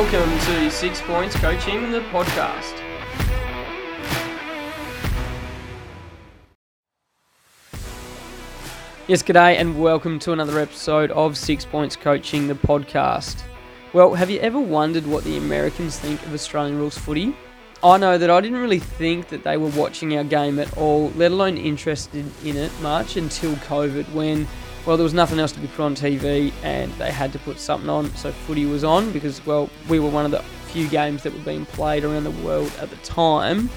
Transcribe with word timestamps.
welcome 0.00 0.38
to 0.38 0.70
Six 0.70 1.00
Points 1.00 1.34
Coaching, 1.34 1.90
the 1.90 1.98
podcast. 2.12 2.72
Yes, 9.08 9.24
g'day, 9.24 9.58
and 9.58 9.82
welcome 9.82 10.20
to 10.20 10.32
another 10.32 10.60
episode 10.60 11.10
of 11.10 11.36
Six 11.36 11.64
Points 11.64 11.96
Coaching, 11.96 12.46
the 12.46 12.54
podcast. 12.54 13.42
Well, 13.92 14.14
have 14.14 14.30
you 14.30 14.38
ever 14.38 14.60
wondered 14.60 15.04
what 15.04 15.24
the 15.24 15.36
Americans 15.36 15.98
think 15.98 16.24
of 16.24 16.32
Australian 16.32 16.78
rules 16.78 16.96
footy? 16.96 17.34
I 17.82 17.98
know 17.98 18.18
that 18.18 18.30
I 18.30 18.40
didn't 18.40 18.60
really 18.60 18.78
think 18.78 19.30
that 19.30 19.42
they 19.42 19.56
were 19.56 19.70
watching 19.70 20.16
our 20.16 20.22
game 20.22 20.60
at 20.60 20.78
all, 20.78 21.10
let 21.16 21.32
alone 21.32 21.56
interested 21.56 22.24
in 22.44 22.56
it 22.56 22.70
much 22.82 23.16
until 23.16 23.52
COVID 23.54 24.12
when 24.12 24.46
well, 24.88 24.96
there 24.96 25.04
was 25.04 25.12
nothing 25.12 25.38
else 25.38 25.52
to 25.52 25.60
be 25.60 25.66
put 25.66 25.82
on 25.82 25.94
TV 25.94 26.50
and 26.62 26.90
they 26.94 27.12
had 27.12 27.30
to 27.30 27.38
put 27.40 27.60
something 27.60 27.90
on. 27.90 28.08
So 28.16 28.32
footy 28.32 28.64
was 28.64 28.84
on 28.84 29.12
because, 29.12 29.44
well, 29.44 29.68
we 29.86 30.00
were 30.00 30.08
one 30.08 30.24
of 30.24 30.30
the 30.30 30.40
few 30.72 30.88
games 30.88 31.22
that 31.24 31.34
were 31.34 31.40
being 31.40 31.66
played 31.66 32.04
around 32.04 32.24
the 32.24 32.30
world 32.30 32.72
at 32.80 32.88
the 32.88 32.96
time. 32.96 33.68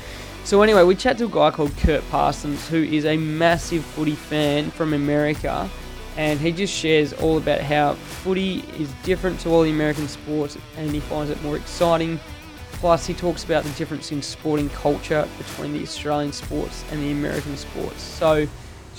So 0.45 0.61
anyway, 0.61 0.83
we 0.83 0.95
chat 0.95 1.17
to 1.17 1.25
a 1.25 1.27
guy 1.27 1.51
called 1.51 1.75
Kurt 1.79 2.09
Parsons, 2.11 2.65
who 2.69 2.81
is 2.81 3.03
a 3.03 3.17
massive 3.17 3.83
footy 3.83 4.15
fan 4.15 4.71
from 4.71 4.93
America, 4.93 5.69
and 6.15 6.39
he 6.39 6.53
just 6.53 6.73
shares 6.73 7.11
all 7.11 7.37
about 7.37 7.59
how 7.59 7.95
footy 7.95 8.63
is 8.79 8.89
different 9.03 9.37
to 9.41 9.49
all 9.49 9.63
the 9.63 9.69
American 9.69 10.07
sports, 10.07 10.57
and 10.77 10.91
he 10.91 11.01
finds 11.01 11.29
it 11.29 11.43
more 11.43 11.57
exciting. 11.57 12.21
Plus, 12.71 13.05
he 13.05 13.13
talks 13.13 13.43
about 13.43 13.65
the 13.65 13.69
difference 13.71 14.13
in 14.13 14.21
sporting 14.21 14.69
culture 14.69 15.27
between 15.37 15.73
the 15.73 15.83
Australian 15.83 16.31
sports 16.31 16.85
and 16.89 17.03
the 17.03 17.11
American 17.11 17.57
sports. 17.57 18.01
So 18.01 18.47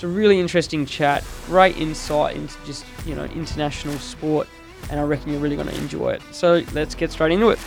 it's 0.03 0.11
a 0.11 0.13
really 0.13 0.37
interesting 0.37 0.85
chat, 0.85 1.23
great 1.45 1.77
insight 1.77 2.35
into 2.35 2.53
just, 2.65 2.85
you 3.05 3.15
know, 3.15 3.23
international 3.23 3.97
sport, 3.99 4.49
and 4.89 4.99
I 4.99 5.03
reckon 5.03 5.31
you're 5.31 5.39
really 5.39 5.55
going 5.55 5.69
to 5.69 5.77
enjoy 5.77 6.09
it. 6.09 6.21
So 6.31 6.61
let's 6.73 6.93
get 6.93 7.09
straight 7.09 7.31
into 7.31 7.51
it. 7.51 7.59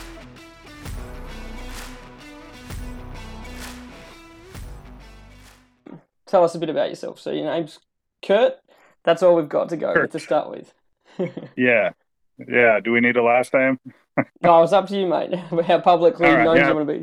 Tell 6.26 6.44
us 6.44 6.54
a 6.54 6.58
bit 6.58 6.68
about 6.68 6.90
yourself. 6.90 7.18
So 7.20 7.30
your 7.30 7.46
name's 7.46 7.78
Kurt. 8.22 8.58
That's 9.02 9.22
all 9.22 9.34
we've 9.34 9.48
got 9.48 9.70
to 9.70 9.78
go 9.78 9.94
with 9.94 10.12
to 10.12 10.18
start 10.18 10.50
with. 10.50 10.74
yeah. 11.56 11.92
Yeah. 12.36 12.80
Do 12.80 12.92
we 12.92 13.00
need 13.00 13.16
a 13.16 13.22
last 13.22 13.54
name? 13.54 13.80
no, 14.42 14.62
it's 14.62 14.74
up 14.74 14.88
to 14.88 14.98
you, 14.98 15.06
mate. 15.06 15.34
How 15.66 15.80
publicly 15.80 16.28
right, 16.28 16.44
known 16.44 16.56
yeah. 16.56 16.68
you 16.68 16.74
want 16.74 16.86
to 16.86 16.94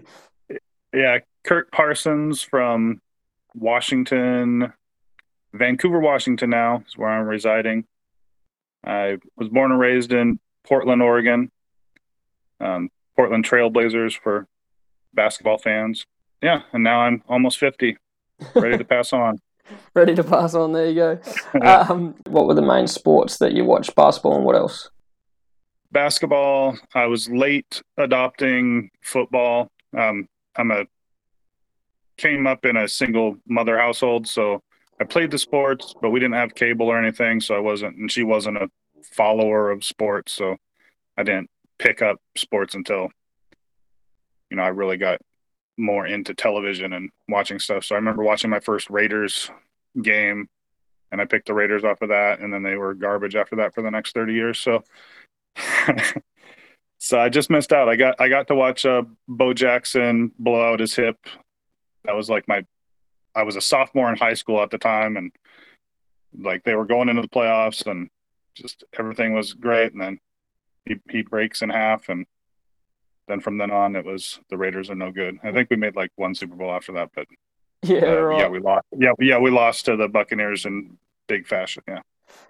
be. 0.49 0.59
Yeah, 0.93 1.17
Kurt 1.43 1.71
Parsons 1.71 2.43
from 2.43 3.01
Washington, 3.55 4.71
Vancouver, 5.53 5.99
Washington 5.99 6.49
now 6.49 6.83
is 6.87 6.97
where 6.97 7.09
I'm 7.09 7.27
residing. 7.27 7.85
I 8.85 9.17
was 9.37 9.49
born 9.49 9.71
and 9.71 9.79
raised 9.79 10.11
in 10.11 10.39
Portland, 10.63 11.01
Oregon. 11.01 11.51
Um, 12.59 12.89
Portland 13.15 13.45
Trailblazers 13.45 14.17
for 14.17 14.47
basketball 15.13 15.57
fans. 15.57 16.05
Yeah, 16.41 16.63
and 16.73 16.83
now 16.83 17.01
I'm 17.01 17.23
almost 17.27 17.59
50, 17.59 17.97
ready 18.55 18.77
to 18.77 18.83
pass 18.83 19.13
on. 19.13 19.39
ready 19.93 20.15
to 20.15 20.23
pass 20.23 20.55
on. 20.55 20.73
There 20.73 20.87
you 20.89 20.95
go. 20.95 21.19
um, 21.61 22.15
what 22.27 22.47
were 22.47 22.53
the 22.53 22.61
main 22.61 22.87
sports 22.87 23.37
that 23.37 23.53
you 23.53 23.63
watched? 23.63 23.95
Basketball 23.95 24.35
and 24.35 24.45
what 24.45 24.55
else? 24.55 24.89
Basketball. 25.91 26.77
I 26.95 27.05
was 27.05 27.29
late 27.29 27.81
adopting 27.97 28.89
football. 29.01 29.71
Um, 29.97 30.27
I'm 30.55 30.71
a 30.71 30.85
came 32.17 32.45
up 32.45 32.65
in 32.65 32.77
a 32.77 32.87
single 32.87 33.37
mother 33.47 33.77
household, 33.77 34.27
so 34.27 34.61
I 34.99 35.05
played 35.05 35.31
the 35.31 35.37
sports, 35.37 35.93
but 36.01 36.11
we 36.11 36.19
didn't 36.19 36.35
have 36.35 36.55
cable 36.55 36.87
or 36.87 36.97
anything, 36.97 37.41
so 37.41 37.55
I 37.55 37.59
wasn't, 37.59 37.97
and 37.97 38.11
she 38.11 38.23
wasn't 38.23 38.57
a 38.57 38.69
follower 39.03 39.71
of 39.71 39.83
sports, 39.83 40.33
so 40.33 40.57
I 41.17 41.23
didn't 41.23 41.49
pick 41.79 42.01
up 42.01 42.17
sports 42.37 42.75
until, 42.75 43.09
you 44.49 44.57
know, 44.57 44.63
I 44.63 44.69
really 44.69 44.97
got 44.97 45.19
more 45.77 46.05
into 46.05 46.33
television 46.33 46.93
and 46.93 47.09
watching 47.27 47.59
stuff. 47.59 47.83
So 47.83 47.95
I 47.95 47.97
remember 47.97 48.23
watching 48.23 48.49
my 48.49 48.59
first 48.59 48.89
Raiders 48.89 49.49
game, 50.01 50.47
and 51.11 51.19
I 51.19 51.25
picked 51.25 51.47
the 51.47 51.53
Raiders 51.53 51.83
off 51.83 52.01
of 52.01 52.09
that, 52.09 52.39
and 52.39 52.53
then 52.53 52.63
they 52.63 52.75
were 52.75 52.93
garbage 52.93 53.35
after 53.35 53.57
that 53.57 53.73
for 53.73 53.81
the 53.81 53.91
next 53.91 54.13
thirty 54.13 54.33
years. 54.33 54.59
So. 54.59 54.83
so 56.97 57.19
I 57.19 57.29
just 57.29 57.49
missed 57.51 57.71
out. 57.73 57.89
I 57.89 57.95
got 57.95 58.19
I 58.19 58.27
got 58.27 58.47
to 58.47 58.55
watch 58.55 58.85
uh, 58.85 59.03
Bo 59.27 59.53
Jackson 59.53 60.31
blow 60.39 60.73
out 60.73 60.79
his 60.79 60.95
hip. 60.95 61.17
That 62.05 62.15
was 62.15 62.29
like 62.29 62.47
my 62.47 62.65
I 63.35 63.43
was 63.43 63.55
a 63.55 63.61
sophomore 63.61 64.09
in 64.09 64.17
high 64.17 64.33
school 64.33 64.61
at 64.61 64.69
the 64.69 64.77
time, 64.77 65.17
and 65.17 65.31
like 66.37 66.63
they 66.63 66.75
were 66.75 66.85
going 66.85 67.09
into 67.09 67.21
the 67.21 67.27
playoffs, 67.27 67.85
and 67.89 68.09
just 68.55 68.83
everything 68.97 69.33
was 69.33 69.53
great. 69.53 69.93
And 69.93 70.01
then 70.01 70.19
he 70.85 70.95
he 71.09 71.21
breaks 71.23 71.61
in 71.61 71.69
half, 71.69 72.09
and 72.09 72.25
then 73.27 73.39
from 73.39 73.57
then 73.57 73.71
on, 73.71 73.95
it 73.95 74.05
was 74.05 74.39
the 74.49 74.57
Raiders 74.57 74.89
are 74.89 74.95
no 74.95 75.11
good. 75.11 75.39
I 75.43 75.51
think 75.51 75.69
we 75.69 75.75
made 75.75 75.95
like 75.95 76.11
one 76.15 76.35
Super 76.35 76.55
Bowl 76.55 76.71
after 76.71 76.93
that, 76.93 77.11
but 77.15 77.27
yeah, 77.83 78.05
uh, 78.05 78.15
right. 78.15 78.39
yeah, 78.39 78.47
we 78.47 78.59
lost. 78.59 78.85
Yeah, 78.97 79.13
yeah, 79.19 79.39
we 79.39 79.51
lost 79.51 79.85
to 79.85 79.95
the 79.95 80.07
Buccaneers 80.07 80.65
in 80.65 80.97
big 81.27 81.47
fashion. 81.47 81.83
Yeah. 81.87 82.01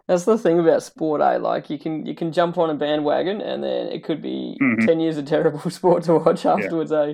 That's 0.07 0.25
the 0.25 0.37
thing 0.37 0.59
about 0.59 0.83
sport, 0.83 1.21
eh? 1.21 1.37
Like 1.37 1.69
you 1.69 1.79
can 1.79 2.05
you 2.05 2.15
can 2.15 2.31
jump 2.31 2.57
on 2.57 2.69
a 2.69 2.73
bandwagon 2.73 3.41
and 3.41 3.63
then 3.63 3.87
it 3.87 4.03
could 4.03 4.21
be 4.21 4.57
mm-hmm. 4.61 4.85
ten 4.85 4.99
years 4.99 5.17
of 5.17 5.25
terrible 5.25 5.69
sport 5.69 6.03
to 6.03 6.17
watch 6.17 6.45
afterwards, 6.45 6.91
yeah. 6.91 7.13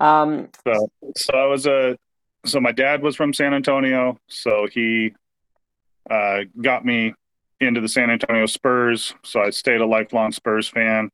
Um, 0.00 0.48
so, 0.66 0.88
so 1.16 1.34
I 1.34 1.46
was 1.46 1.66
a 1.66 1.96
so 2.44 2.60
my 2.60 2.72
dad 2.72 3.02
was 3.02 3.16
from 3.16 3.32
San 3.32 3.54
Antonio, 3.54 4.18
so 4.28 4.66
he 4.70 5.14
uh, 6.10 6.40
got 6.60 6.84
me 6.84 7.14
into 7.60 7.80
the 7.80 7.88
San 7.88 8.10
Antonio 8.10 8.46
Spurs. 8.46 9.14
So 9.24 9.40
I 9.40 9.50
stayed 9.50 9.80
a 9.80 9.86
lifelong 9.86 10.32
Spurs 10.32 10.68
fan. 10.68 11.10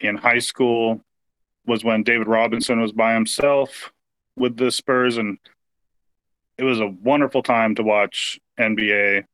In 0.00 0.16
high 0.16 0.38
school 0.38 1.02
was 1.66 1.84
when 1.84 2.02
David 2.02 2.28
Robinson 2.28 2.80
was 2.80 2.92
by 2.92 3.14
himself 3.14 3.92
with 4.36 4.56
the 4.56 4.70
Spurs, 4.70 5.18
and 5.18 5.38
it 6.56 6.64
was 6.64 6.80
a 6.80 6.86
wonderful 6.86 7.42
time 7.42 7.74
to 7.74 7.82
watch 7.82 8.38
NBA, 8.58 9.24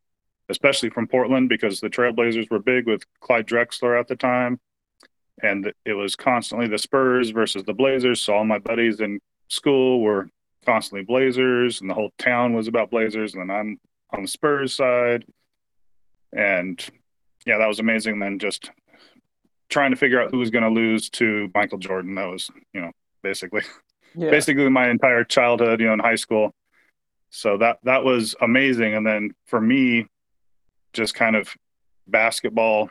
especially 0.49 0.91
from 0.91 1.07
Portland 1.07 1.49
because 1.49 1.81
the 1.81 1.91
Trailblazers 1.91 2.51
were 2.51 2.59
big 2.59 2.87
with 2.87 3.05
Clyde 3.21 3.47
Drexler 3.47 3.99
at 3.99 4.09
the 4.09 4.17
time, 4.17 4.59
and 5.43 5.73
it 5.85 5.93
was 5.93 6.17
constantly 6.17 6.67
the 6.67 6.79
Spurs 6.79 7.31
versus 7.31 7.63
the 7.65 7.75
Blazers. 7.75 8.21
So 8.21 8.35
all 8.35 8.45
my 8.45 8.59
buddies 8.59 9.01
in 9.01 9.21
school 9.49 10.01
were 10.01 10.29
constantly 10.65 11.05
Blazers, 11.05 11.81
and 11.81 11.89
the 11.89 11.95
whole 11.95 12.11
town 12.19 12.55
was 12.55 12.69
about 12.69 12.91
Blazers. 12.91 13.35
And 13.35 13.43
then 13.43 13.57
I'm 13.57 13.81
on 14.11 14.23
the 14.23 14.29
Spurs 14.29 14.75
side, 14.75 15.25
and 16.33 16.85
yeah, 17.47 17.59
that 17.59 17.69
was 17.69 17.81
amazing. 17.81 18.19
then 18.19 18.39
just 18.39 18.71
trying 19.69 19.91
to 19.91 19.97
figure 19.97 20.21
out 20.21 20.31
who 20.31 20.39
was 20.39 20.51
going 20.51 20.65
to 20.65 20.71
lose 20.71 21.11
to 21.11 21.51
Michael 21.55 21.79
Jordan. 21.79 22.15
That 22.15 22.27
was, 22.27 22.51
you 22.73 22.81
know, 22.81 22.93
basically, 23.23 23.63
yeah. 24.15 24.31
basically 24.31 24.69
my 24.69 24.89
entire 24.89 25.25
childhood, 25.25 25.81
you 25.81 25.87
know, 25.87 25.95
in 25.95 26.01
high 26.01 26.15
school. 26.17 26.55
So 27.31 27.59
that 27.59 27.79
that 27.83 28.05
was 28.05 28.37
amazing. 28.41 28.95
And 28.95 29.07
then 29.07 29.33
for 29.47 29.61
me, 29.61 30.07
just 30.93 31.15
kind 31.15 31.35
of 31.35 31.53
basketball 32.07 32.91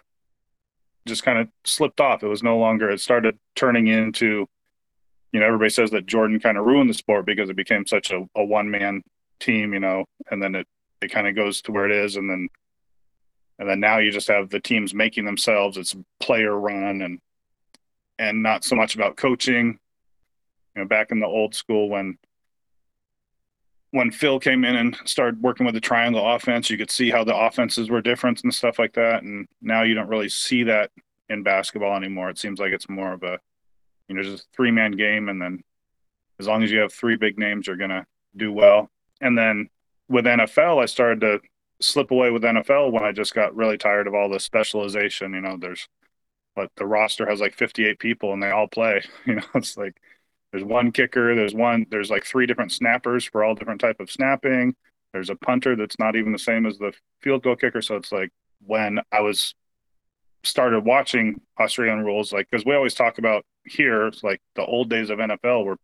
just 1.06 1.24
kind 1.24 1.40
of 1.40 1.48
slipped 1.66 2.00
off. 2.00 2.24
It 2.24 2.28
was 2.28 2.44
no 2.44 2.58
longer. 2.58 2.90
It 2.90 3.02
started 3.02 3.38
turning 3.56 3.88
into 3.88 4.48
you 5.34 5.40
know, 5.40 5.48
everybody 5.48 5.72
says 5.72 5.90
that 5.92 6.06
Jordan 6.06 6.40
kind 6.40 6.58
of 6.58 6.66
ruined 6.66 6.90
the 6.90 6.94
sport 6.94 7.26
because 7.26 7.50
it 7.50 7.56
became 7.56 7.88
such 7.88 8.12
a, 8.12 8.24
a 8.36 8.46
one 8.46 8.70
man 8.70 9.02
team, 9.40 9.74
you 9.74 9.80
know, 9.80 10.06
and 10.30 10.42
then 10.42 10.54
it, 10.54 10.68
it 11.02 11.12
kind 11.12 11.28
of 11.28 11.36
goes 11.36 11.62
to 11.64 11.72
where 11.72 11.90
it 11.90 11.92
is. 11.92 12.16
And 12.16 12.30
then, 12.30 12.48
and 13.58 13.68
then 13.68 13.80
now 13.80 13.98
you 13.98 14.12
just 14.12 14.28
have 14.28 14.50
the 14.50 14.60
teams 14.60 14.94
making 14.94 15.26
themselves, 15.26 15.78
it's 15.78 15.96
player 16.20 16.58
run 16.58 17.02
and, 17.02 17.20
and 18.20 18.44
not 18.44 18.64
so 18.64 18.76
much 18.76 18.94
about 18.94 19.18
coaching, 19.18 19.80
you 20.76 20.82
know, 20.82 20.88
back 20.88 21.10
in 21.10 21.20
the 21.20 21.26
old 21.26 21.56
school 21.56 21.90
when, 21.90 22.18
when 23.90 24.12
Phil 24.12 24.40
came 24.40 24.64
in 24.66 24.76
and 24.76 24.98
started 25.06 25.42
working 25.42 25.66
with 25.66 25.76
the 25.76 25.82
triangle 25.82 26.28
offense, 26.32 26.70
you 26.70 26.78
could 26.78 26.92
see 26.92 27.10
how 27.10 27.24
the 27.24 27.36
offenses 27.36 27.90
were 27.90 28.02
different 28.02 28.44
and 28.44 28.54
stuff 28.54 28.78
like 28.78 28.94
that. 28.94 29.24
And 29.24 29.48
now 29.62 29.82
you 29.82 29.96
don't 29.96 30.10
really 30.10 30.30
see 30.30 30.64
that 30.64 30.92
in 31.30 31.42
basketball 31.42 31.96
anymore. 31.96 32.30
It 32.30 32.38
seems 32.38 32.60
like 32.60 32.72
it's 32.72 32.90
more 32.90 33.14
of 33.14 33.24
a 33.24 33.40
you 34.08 34.16
know, 34.16 34.24
just 34.24 34.44
a 34.44 34.48
three 34.56 34.72
man 34.72 34.92
game. 34.92 35.30
And 35.30 35.42
then 35.42 35.64
as 36.40 36.48
long 36.48 36.64
as 36.64 36.72
you 36.72 36.80
have 36.80 36.94
three 36.94 37.16
big 37.16 37.38
names, 37.38 37.68
you're 37.68 37.78
going 37.78 37.90
to 37.90 38.06
do 38.36 38.52
well. 38.52 38.90
And 39.22 39.38
then 39.38 39.70
with 40.10 40.26
NFL, 40.26 40.82
I 40.82 40.86
started 40.86 41.22
to 41.22 41.40
slip 41.82 42.12
away 42.12 42.32
with 42.32 42.44
NFL 42.44 42.92
when 42.92 43.04
I 43.04 43.12
just 43.12 43.34
got 43.34 43.56
really 43.56 43.78
tired 43.78 44.08
of 44.08 44.14
all 44.14 44.30
the 44.30 44.40
specialization. 44.40 45.34
You 45.34 45.42
know, 45.42 45.58
there's, 45.58 45.88
but 46.56 46.72
the 46.76 46.86
roster 46.86 47.28
has 47.28 47.40
like 47.40 47.56
58 47.56 48.00
people 48.00 48.34
and 48.34 48.42
they 48.42 48.52
all 48.52 48.68
play. 48.68 49.02
You 49.26 49.36
know, 49.36 49.44
it's 49.56 49.78
like 49.78 49.96
there's 50.52 50.64
one 50.64 50.92
kicker, 50.92 51.36
there's 51.36 51.56
one, 51.56 51.86
there's 51.90 52.10
like 52.10 52.26
three 52.26 52.46
different 52.46 52.72
snappers 52.72 53.26
for 53.26 53.44
all 53.44 53.56
different 53.56 53.82
type 53.82 54.00
of 54.00 54.12
snapping. 54.12 54.76
There's 55.12 55.30
a 55.30 55.36
punter 55.36 55.76
that's 55.76 56.00
not 56.00 56.16
even 56.16 56.32
the 56.32 56.40
same 56.40 56.66
as 56.66 56.78
the 56.78 56.94
field 57.22 57.44
goal 57.44 57.56
kicker. 57.56 57.82
So 57.82 57.96
it's 57.96 58.12
like 58.12 58.32
when 58.66 59.00
I 59.12 59.22
was 59.22 59.56
started 60.44 60.86
watching 60.86 61.42
Australian 61.60 62.04
rules, 62.04 62.34
like 62.34 62.48
because 62.50 62.66
we 62.66 62.76
always 62.76 62.94
talk 62.94 63.18
about 63.18 63.46
here, 63.66 64.12
like 64.22 64.42
the 64.56 64.66
old 64.66 64.90
days 64.90 65.10
of 65.10 65.20
NFL 65.20 65.66
where 65.66 65.78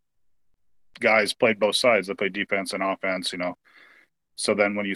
guys 1.00 1.34
played 1.34 1.60
both 1.60 1.76
sides. 1.76 2.08
They 2.08 2.14
played 2.14 2.34
defense 2.34 2.74
and 2.74 2.84
offense, 2.84 3.32
you 3.32 3.40
know. 3.40 3.56
So 4.36 4.54
then 4.54 4.76
when 4.76 4.86
you 4.86 4.96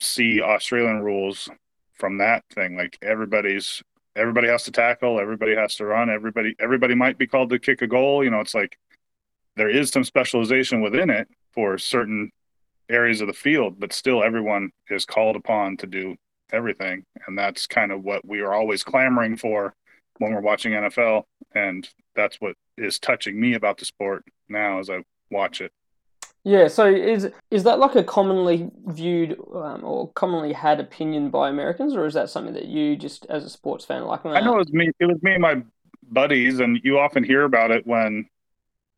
see 0.00 0.40
Australian 0.40 1.00
rules 1.00 1.48
from 1.94 2.18
that 2.18 2.44
thing, 2.54 2.76
like 2.76 2.98
everybody's 3.02 3.82
everybody 4.16 4.48
has 4.48 4.64
to 4.64 4.72
tackle, 4.72 5.20
everybody 5.20 5.54
has 5.54 5.76
to 5.76 5.84
run, 5.84 6.10
everybody 6.10 6.54
everybody 6.58 6.94
might 6.94 7.18
be 7.18 7.26
called 7.26 7.50
to 7.50 7.58
kick 7.58 7.82
a 7.82 7.86
goal. 7.86 8.24
You 8.24 8.30
know, 8.30 8.40
it's 8.40 8.54
like 8.54 8.78
there 9.56 9.70
is 9.70 9.90
some 9.90 10.04
specialization 10.04 10.80
within 10.80 11.10
it 11.10 11.28
for 11.52 11.78
certain 11.78 12.30
areas 12.88 13.20
of 13.20 13.26
the 13.26 13.32
field, 13.32 13.78
but 13.78 13.92
still 13.92 14.22
everyone 14.22 14.70
is 14.88 15.04
called 15.04 15.36
upon 15.36 15.76
to 15.78 15.86
do 15.86 16.16
everything. 16.52 17.04
And 17.26 17.36
that's 17.36 17.66
kind 17.66 17.92
of 17.92 18.02
what 18.02 18.26
we 18.26 18.40
are 18.40 18.54
always 18.54 18.82
clamoring 18.82 19.36
for 19.36 19.74
when 20.18 20.32
we're 20.32 20.40
watching 20.40 20.72
NFL. 20.72 21.24
And 21.54 21.88
that's 22.14 22.40
what 22.40 22.56
is 22.76 22.98
touching 22.98 23.40
me 23.40 23.54
about 23.54 23.78
the 23.78 23.84
sport 23.84 24.24
now 24.48 24.78
as 24.78 24.90
I 24.90 25.04
watch 25.30 25.60
it. 25.60 25.72
Yeah, 26.44 26.68
so 26.68 26.86
is 26.86 27.30
is 27.50 27.64
that 27.64 27.78
like 27.78 27.94
a 27.96 28.04
commonly 28.04 28.70
viewed 28.86 29.38
um, 29.54 29.84
or 29.84 30.08
commonly 30.12 30.52
had 30.52 30.80
opinion 30.80 31.30
by 31.30 31.48
Americans, 31.48 31.94
or 31.94 32.06
is 32.06 32.14
that 32.14 32.30
something 32.30 32.54
that 32.54 32.66
you 32.66 32.96
just 32.96 33.26
as 33.26 33.44
a 33.44 33.50
sports 33.50 33.84
fan 33.84 34.04
like? 34.04 34.24
I 34.24 34.40
know 34.40 34.54
it 34.54 34.58
was 34.58 34.72
me. 34.72 34.90
It 35.00 35.06
was 35.06 35.22
me 35.22 35.32
and 35.32 35.42
my 35.42 35.62
buddies, 36.10 36.60
and 36.60 36.80
you 36.82 36.98
often 36.98 37.24
hear 37.24 37.42
about 37.42 37.70
it 37.70 37.86
when 37.86 38.28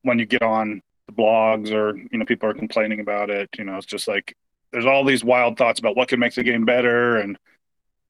when 0.02 0.19
you 0.19 0.26
get 0.26 0.43
on 0.43 0.82
the 1.06 1.12
blogs 1.12 1.73
or 1.73 1.97
you 1.97 2.19
know 2.19 2.25
people 2.25 2.49
are 2.49 2.55
complaining 2.55 3.00
about 3.00 3.31
it. 3.31 3.49
You 3.58 3.64
know, 3.64 3.76
it's 3.79 3.87
just 3.87 4.06
like 4.06 4.37
there's 4.73 4.87
all 4.87 5.05
these 5.05 5.25
wild 5.25 5.56
thoughts 5.56 5.81
about 5.81 5.97
what 5.97 6.08
could 6.08 6.20
make 6.20 6.35
the 6.35 6.44
game 6.44 6.64
better, 6.64 7.17
and 7.17 7.38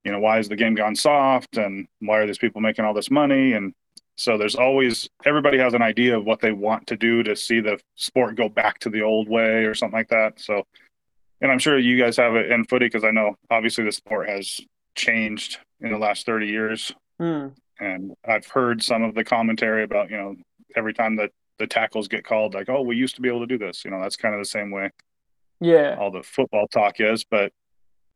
you 0.05 0.13
know 0.13 0.21
why 0.21 0.39
is 0.39 0.49
the 0.49 0.57
game 0.57 0.75
gone 0.75 0.97
soft, 0.97 1.57
and 1.57 1.87
why 2.01 2.19
are 2.19 2.27
these 2.27 2.39
people 2.39 2.61
making 2.61 2.85
all 2.85 2.95
this 2.95 3.11
money, 3.11 3.53
and 3.53 3.75
so 4.17 4.37
there's 4.37 4.57
always 4.57 5.09
everybody 5.25 5.59
has 5.59 5.75
an 5.75 5.83
idea 5.83 6.17
of 6.17 6.25
what 6.25 6.41
they 6.41 6.53
want 6.53 6.87
to 6.89 6.97
do 6.97 7.23
to 7.23 7.35
see 7.35 7.61
the 7.61 7.79
sport 7.97 8.37
go 8.37 8.49
back 8.49 8.79
to 8.81 8.91
the 8.91 9.03
old 9.03 9.29
way 9.29 9.65
or 9.65 9.75
something 9.75 9.99
like 9.99 10.09
that. 10.11 10.39
So, 10.39 10.67
and 11.41 11.51
I'm 11.51 11.59
sure 11.59 11.79
you 11.79 11.99
guys 11.99 12.17
have 12.19 12.35
it 12.37 12.51
in 12.51 12.65
footy 12.65 12.87
because 12.87 13.05
I 13.05 13.11
know 13.11 13.37
obviously 13.51 13.85
the 13.85 13.93
sport 13.93 14.29
has 14.29 14.61
changed 14.95 15.59
in 15.81 15.91
the 15.91 15.99
last 15.99 16.27
30 16.27 16.47
years. 16.47 16.93
Mm. 17.21 17.55
And 17.79 18.13
I've 18.27 18.47
heard 18.47 18.83
some 18.83 19.03
of 19.03 19.15
the 19.15 19.25
commentary 19.25 19.85
about, 19.85 20.11
you 20.11 20.19
know, 20.19 20.37
every 20.77 20.93
time 20.93 21.17
that 21.17 21.31
the 21.59 21.67
tackles 21.67 22.09
get 22.09 22.25
called, 22.25 22.53
like, 22.53 22.69
oh, 22.69 22.83
we 22.83 22.97
used 22.97 23.15
to 23.15 23.23
be 23.23 23.29
able 23.29 23.41
to 23.41 23.47
do 23.47 23.59
this. 23.59 23.85
You 23.85 23.91
know, 23.91 24.03
that's 24.03 24.17
kind 24.17 24.35
of 24.35 24.41
the 24.41 24.47
same 24.47 24.71
way. 24.71 24.91
Yeah. 25.61 25.97
All 25.99 26.11
the 26.11 26.23
football 26.23 26.69
talk 26.69 27.01
is, 27.01 27.25
but 27.25 27.53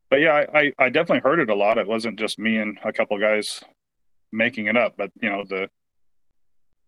but 0.09 0.21
yeah, 0.21 0.45
I, 0.53 0.71
I 0.77 0.89
definitely 0.89 1.27
heard 1.27 1.39
it 1.39 1.49
a 1.49 1.55
lot. 1.55 1.79
It 1.79 1.87
wasn't 1.87 2.19
just 2.19 2.37
me 2.37 2.57
and 2.57 2.77
a 2.83 2.93
couple 2.93 3.17
guys 3.19 3.63
making 4.31 4.67
it 4.67 4.77
up, 4.77 4.95
but 4.97 5.11
you 5.21 5.29
know, 5.29 5.43
the 5.47 5.69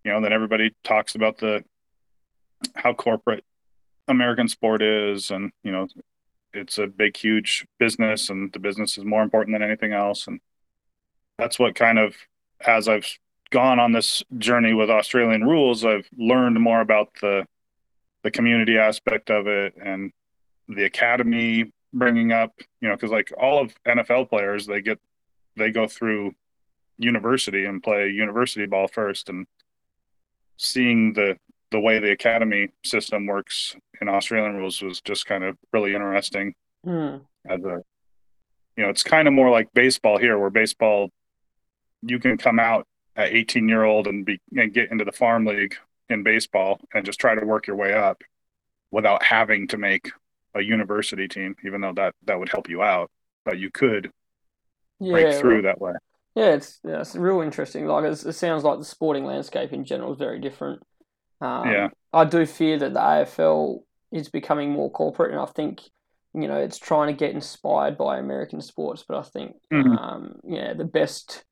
you 0.07 0.13
know 0.13 0.21
then 0.21 0.33
everybody 0.33 0.73
talks 0.83 1.15
about 1.15 1.37
the 1.37 1.63
how 2.75 2.93
corporate 2.93 3.43
american 4.07 4.47
sport 4.47 4.81
is 4.81 5.31
and 5.31 5.51
you 5.63 5.71
know 5.71 5.87
it's 6.53 6.77
a 6.77 6.87
big 6.87 7.15
huge 7.15 7.65
business 7.77 8.29
and 8.29 8.51
the 8.53 8.59
business 8.59 8.97
is 8.97 9.05
more 9.05 9.21
important 9.21 9.53
than 9.53 9.61
anything 9.61 9.93
else. 9.93 10.27
And 10.27 10.39
that's 11.37 11.59
what 11.59 11.75
kind 11.75 11.99
of 11.99 12.15
as 12.65 12.87
i've 12.87 13.07
gone 13.51 13.79
on 13.79 13.91
this 13.91 14.23
journey 14.39 14.73
with 14.73 14.89
australian 14.89 15.43
rules 15.43 15.85
i've 15.85 16.09
learned 16.17 16.59
more 16.59 16.81
about 16.81 17.09
the 17.21 17.45
the 18.23 18.31
community 18.31 18.79
aspect 18.79 19.29
of 19.29 19.45
it 19.45 19.75
and 19.79 20.11
the 20.67 20.83
academy 20.83 21.71
bringing 21.93 22.31
up 22.31 22.53
you 22.81 22.89
know 22.89 22.95
because 22.95 23.11
like 23.11 23.31
all 23.39 23.61
of 23.61 23.71
nfl 23.85 24.27
players 24.27 24.65
they 24.65 24.81
get 24.81 24.99
they 25.55 25.69
go 25.69 25.87
through 25.87 26.33
university 26.97 27.65
and 27.65 27.83
play 27.83 28.09
university 28.09 28.65
ball 28.65 28.87
first 28.87 29.29
and 29.29 29.45
seeing 30.57 31.13
the 31.13 31.37
the 31.71 31.79
way 31.79 31.99
the 31.99 32.11
academy 32.11 32.69
system 32.83 33.25
works 33.25 33.75
in 33.99 34.07
Australian 34.07 34.55
rules 34.55 34.81
was 34.81 35.01
just 35.01 35.25
kind 35.25 35.43
of 35.43 35.57
really 35.73 35.93
interesting. 35.93 36.53
Mm. 36.85 37.21
As 37.49 37.59
a, 37.63 37.83
you 38.75 38.83
know, 38.83 38.89
it's 38.89 39.03
kind 39.03 39.27
of 39.27 39.33
more 39.33 39.49
like 39.49 39.67
baseball 39.73 40.17
here, 40.17 40.37
where 40.37 40.49
baseball, 40.49 41.09
you 42.01 42.19
can 42.19 42.37
come 42.37 42.59
out 42.59 42.87
at 43.15 43.33
18 43.33 43.67
year 43.67 43.83
old 43.83 44.07
and 44.07 44.25
be 44.25 44.39
and 44.55 44.73
get 44.73 44.91
into 44.91 45.03
the 45.03 45.11
farm 45.11 45.45
league 45.45 45.75
in 46.09 46.23
baseball 46.23 46.79
and 46.93 47.05
just 47.05 47.19
try 47.19 47.35
to 47.35 47.45
work 47.45 47.67
your 47.67 47.75
way 47.75 47.93
up 47.93 48.23
without 48.91 49.23
having 49.23 49.67
to 49.67 49.77
make 49.77 50.11
a 50.55 50.61
university 50.61 51.27
team, 51.27 51.55
even 51.65 51.81
though 51.81 51.93
that 51.93 52.15
that 52.25 52.39
would 52.39 52.49
help 52.49 52.69
you 52.69 52.81
out, 52.81 53.11
but 53.43 53.57
you 53.57 53.69
could 53.69 54.11
yeah, 54.99 55.11
break 55.11 55.35
through 55.35 55.63
that 55.63 55.81
way. 55.81 55.93
Yeah, 56.37 56.53
it's 56.53 56.79
yeah, 56.83 57.01
it's 57.01 57.15
real 57.15 57.41
interesting. 57.41 57.87
Like 57.87 58.05
it 58.05 58.33
sounds 58.33 58.63
like 58.63 58.77
the 58.77 58.85
sporting 58.85 59.25
landscape 59.25 59.73
in 59.73 59.85
general 59.85 60.13
is 60.13 60.19
very 60.19 60.39
different. 60.39 60.83
Um, 61.41 61.67
yeah, 61.67 61.87
I 62.13 62.25
do 62.25 62.45
fear 62.45 62.77
that 62.77 62.93
the 62.93 62.99
AFL 62.99 63.79
is 64.11 64.29
becoming 64.29 64.71
more 64.71 64.91
corporate, 64.91 65.31
and 65.31 65.39
I 65.39 65.47
think 65.47 65.81
you 66.35 66.47
know 66.47 66.57
it's 66.57 66.77
trying 66.77 67.07
to 67.07 67.17
get 67.19 67.33
inspired 67.33 67.97
by 67.97 68.19
American 68.19 68.61
sports. 68.61 69.03
But 69.07 69.17
I 69.17 69.23
think 69.23 69.55
mm-hmm. 69.73 69.97
um, 69.97 70.35
yeah, 70.47 70.75
the 70.75 70.85
best 70.85 71.43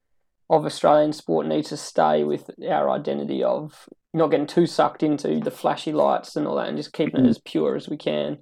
of 0.51 0.67
Australian 0.67 1.13
sport 1.13 1.47
needs 1.47 1.69
to 1.69 1.77
stay 1.77 2.23
with 2.23 2.51
our 2.69 2.91
identity 2.91 3.43
of 3.43 3.89
not 4.13 4.29
getting 4.29 4.45
too 4.45 4.67
sucked 4.67 5.01
into 5.01 5.39
the 5.39 5.49
flashy 5.49 5.93
lights 5.93 6.35
and 6.35 6.45
all 6.45 6.57
that, 6.57 6.67
and 6.67 6.77
just 6.77 6.93
keeping 6.93 7.21
mm-hmm. 7.21 7.25
it 7.25 7.29
as 7.29 7.39
pure 7.39 7.75
as 7.75 7.89
we 7.89 7.97
can. 7.97 8.37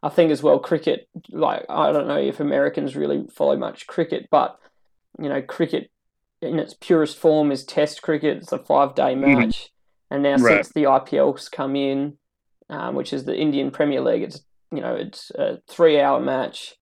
I 0.00 0.10
think 0.10 0.30
as 0.30 0.44
well, 0.44 0.60
cricket. 0.60 1.08
Like 1.32 1.66
I 1.68 1.90
don't 1.90 2.06
know 2.06 2.20
if 2.20 2.38
Americans 2.38 2.94
really 2.94 3.26
follow 3.34 3.56
much 3.56 3.88
cricket, 3.88 4.28
but 4.30 4.60
you 5.18 5.28
know, 5.28 5.42
cricket 5.42 5.90
in 6.40 6.58
its 6.58 6.74
purest 6.74 7.16
form 7.16 7.50
is 7.50 7.64
Test 7.64 8.02
cricket. 8.02 8.38
It's 8.38 8.52
a 8.52 8.58
five 8.58 8.94
day 8.94 9.14
mm-hmm. 9.14 9.40
match, 9.40 9.56
mm-hmm. 9.56 10.14
and 10.14 10.22
now 10.22 10.36
right. 10.36 10.64
since 10.64 10.72
the 10.72 10.84
IPL's 10.84 11.48
come 11.48 11.76
in, 11.76 12.16
um, 12.70 12.94
which 12.94 13.12
is 13.12 13.24
the 13.24 13.36
Indian 13.36 13.70
Premier 13.70 14.00
League, 14.00 14.22
it's 14.22 14.42
you 14.72 14.80
know 14.80 14.94
it's 14.94 15.30
a 15.32 15.58
three 15.68 16.00
hour 16.00 16.20
match, 16.20 16.76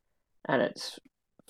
and 0.47 0.63
it's 0.63 0.99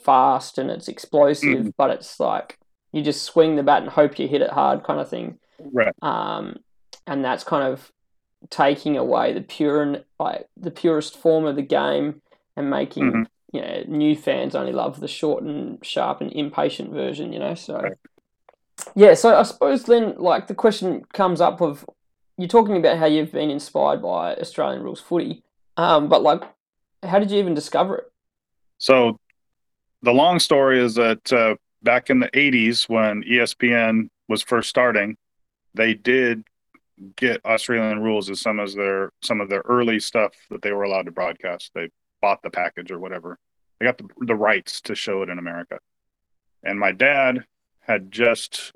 fast 0.03 0.59
and 0.59 0.71
it's 0.71 0.89
explosive, 0.89 1.59
mm-hmm. 1.59 1.71
but 1.77 1.91
it's 1.91 2.21
like 2.21 2.59
you 2.93 3.03
just 3.03 3.25
swing 3.25 3.57
the 3.57 3.63
bat 3.63 3.83
and 3.83 3.91
hope 3.91 4.19
you 4.19 4.29
hit 4.29 4.43
it 4.43 4.51
hard, 4.51 4.85
kind 4.85 5.01
of 5.01 5.09
thing. 5.09 5.39
Right. 5.73 5.95
Um, 6.03 6.59
and 7.07 7.25
that's 7.25 7.45
kind 7.45 7.65
of 7.65 7.91
taking 8.51 8.97
away 8.97 9.33
the 9.33 9.41
pure 9.41 9.83
and 9.83 10.05
like 10.21 10.47
the 10.57 10.71
purest 10.71 11.17
form 11.17 11.47
of 11.47 11.57
the 11.57 11.63
game 11.63 12.23
and 12.57 12.71
making 12.71 13.05
mm-hmm 13.05 13.23
you 13.57 13.63
know, 13.63 13.85
new 13.89 14.17
fans 14.17 14.55
only 14.55 14.73
love 14.73 15.01
the 15.01 15.09
short 15.09 15.43
and 15.43 15.85
sharp 15.85 16.21
and 16.21 16.33
impatient 16.33 16.93
version, 16.93 17.33
you 17.33 17.39
know. 17.39 17.55
So, 17.55 17.97
yeah. 18.95 19.15
So 19.15 19.37
I 19.37 19.43
suppose 19.43 19.85
then, 19.85 20.15
like, 20.19 20.47
the 20.47 20.55
question 20.55 21.05
comes 21.13 21.41
up 21.41 21.61
of 21.61 21.85
you're 22.39 22.49
talking 22.49 22.77
about 22.77 22.99
how 22.99 23.07
you've 23.07 23.33
been 23.33 23.51
inspired 23.51 24.03
by 24.03 24.35
Australian 24.37 24.83
rules 24.83 25.01
footy, 25.01 25.43
um, 25.77 26.09
but 26.09 26.23
like, 26.23 26.43
how 27.03 27.19
did 27.19 27.31
you 27.31 27.39
even 27.39 27.55
discover 27.55 27.97
it? 27.97 28.13
So, 28.79 29.19
the 30.03 30.13
long 30.13 30.39
story 30.39 30.79
is 30.79 30.95
that 30.97 31.33
uh, 31.33 31.57
back 31.83 32.11
in 32.11 32.21
the 32.21 32.29
'80s, 32.29 32.89
when 32.89 33.23
ESPN 33.25 34.09
was 34.29 34.43
first 34.43 34.69
starting, 34.69 35.17
they 35.75 35.95
did 35.95 36.45
get 37.17 37.45
Australian 37.45 38.01
rules 38.03 38.31
as 38.31 38.41
some 38.41 38.59
of 38.59 38.75
their 38.75 39.13
some 39.23 39.41
of 39.41 39.49
their 39.49 39.63
early 39.67 40.01
stuff 40.01 40.33
that 40.51 40.63
they 40.63 40.73
were 40.73 40.85
allowed 40.85 41.07
to 41.07 41.13
broadcast. 41.13 41.71
They 41.75 41.91
bought 42.21 42.43
the 42.43 42.51
package 42.51 42.91
or 42.91 42.99
whatever. 42.99 43.39
They 43.79 43.87
got 43.87 43.99
the, 43.99 44.09
the 44.21 44.35
rights 44.35 44.81
to 44.83 44.95
show 44.95 45.23
it 45.23 45.29
in 45.29 45.39
America. 45.39 45.79
And 46.63 46.79
my 46.79 46.93
dad 46.93 47.45
had 47.81 48.11
just 48.11 48.73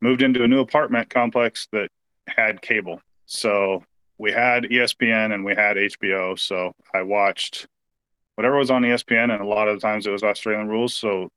moved 0.00 0.22
into 0.22 0.42
a 0.42 0.48
new 0.48 0.60
apartment 0.60 1.08
complex 1.08 1.68
that 1.72 1.88
had 2.26 2.60
cable. 2.60 3.00
So 3.26 3.84
we 4.18 4.32
had 4.32 4.64
ESPN 4.64 5.32
and 5.32 5.44
we 5.44 5.54
had 5.54 5.76
HBO. 5.76 6.38
So 6.38 6.72
I 6.92 7.02
watched 7.02 7.66
whatever 8.34 8.56
was 8.56 8.70
on 8.70 8.82
ESPN, 8.82 9.32
and 9.32 9.40
a 9.42 9.46
lot 9.46 9.68
of 9.68 9.76
the 9.76 9.86
times 9.86 10.06
it 10.06 10.10
was 10.10 10.22
Australian 10.22 10.68
rules. 10.68 10.94
So 10.94 11.28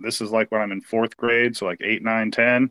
this 0.00 0.20
is 0.20 0.30
like 0.30 0.50
when 0.50 0.60
I'm 0.60 0.72
in 0.72 0.80
fourth 0.80 1.16
grade, 1.16 1.56
so 1.56 1.66
like 1.66 1.80
eight, 1.82 2.02
nine, 2.02 2.30
ten. 2.30 2.70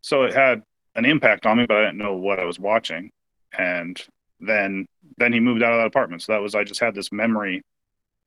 So 0.00 0.24
it 0.24 0.34
had 0.34 0.62
an 0.94 1.04
impact 1.04 1.46
on 1.46 1.58
me, 1.58 1.66
but 1.66 1.76
I 1.76 1.84
didn't 1.86 1.98
know 1.98 2.14
what 2.14 2.40
I 2.40 2.44
was 2.44 2.58
watching. 2.58 3.10
And 3.56 4.00
then 4.40 4.86
then 5.16 5.32
he 5.32 5.40
moved 5.40 5.62
out 5.62 5.72
of 5.72 5.78
that 5.80 5.86
apartment. 5.86 6.22
So 6.22 6.32
that 6.32 6.42
was 6.42 6.54
I 6.54 6.64
just 6.64 6.80
had 6.80 6.94
this 6.94 7.12
memory 7.12 7.62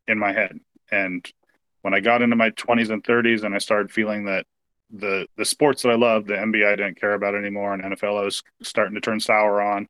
in 0.08 0.20
my 0.20 0.34
head. 0.34 0.60
And 0.92 1.30
when 1.82 1.94
I 1.94 2.00
got 2.00 2.22
into 2.22 2.36
my 2.36 2.50
20s 2.52 2.90
and 2.90 3.04
30s 3.04 3.44
and 3.44 3.54
I 3.54 3.60
started 3.60 3.92
feeling 3.92 4.26
that 4.26 4.46
the 4.90 5.28
the 5.36 5.46
sports 5.46 5.82
that 5.82 5.90
I 5.90 5.96
loved, 5.96 6.28
the 6.28 6.36
NBA 6.36 6.66
I 6.66 6.76
didn't 6.76 7.00
care 7.00 7.14
about 7.14 7.36
anymore, 7.36 7.74
and 7.74 7.84
NFL 7.84 8.22
I 8.22 8.24
was 8.24 8.42
starting 8.62 8.96
to 8.96 9.02
turn 9.02 9.20
sour 9.20 9.62
on. 9.62 9.88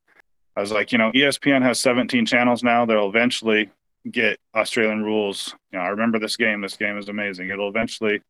I 0.56 0.60
was 0.60 0.72
like, 0.72 0.90
you 0.90 0.98
know, 0.98 1.12
ESPN 1.12 1.62
has 1.62 1.78
17 1.78 2.26
channels 2.26 2.64
now. 2.64 2.84
They'll 2.84 3.08
eventually 3.08 3.70
get 4.10 4.40
Australian 4.56 5.04
rules. 5.04 5.54
You 5.72 5.78
know, 5.78 5.84
I 5.84 5.88
remember 5.88 6.18
this 6.18 6.36
game. 6.36 6.60
This 6.60 6.76
game 6.76 6.98
is 6.98 7.08
amazing. 7.08 7.48
It'll 7.50 7.68
eventually 7.68 8.22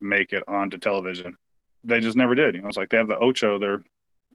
make 0.00 0.32
it 0.32 0.42
onto 0.48 0.78
television. 0.78 1.36
They 1.84 2.00
just 2.00 2.16
never 2.16 2.34
did. 2.34 2.54
You 2.54 2.62
know, 2.62 2.68
it's 2.68 2.78
like 2.78 2.88
they 2.88 2.96
have 2.96 3.08
the 3.08 3.18
Ocho. 3.18 3.58
They're 3.58 3.82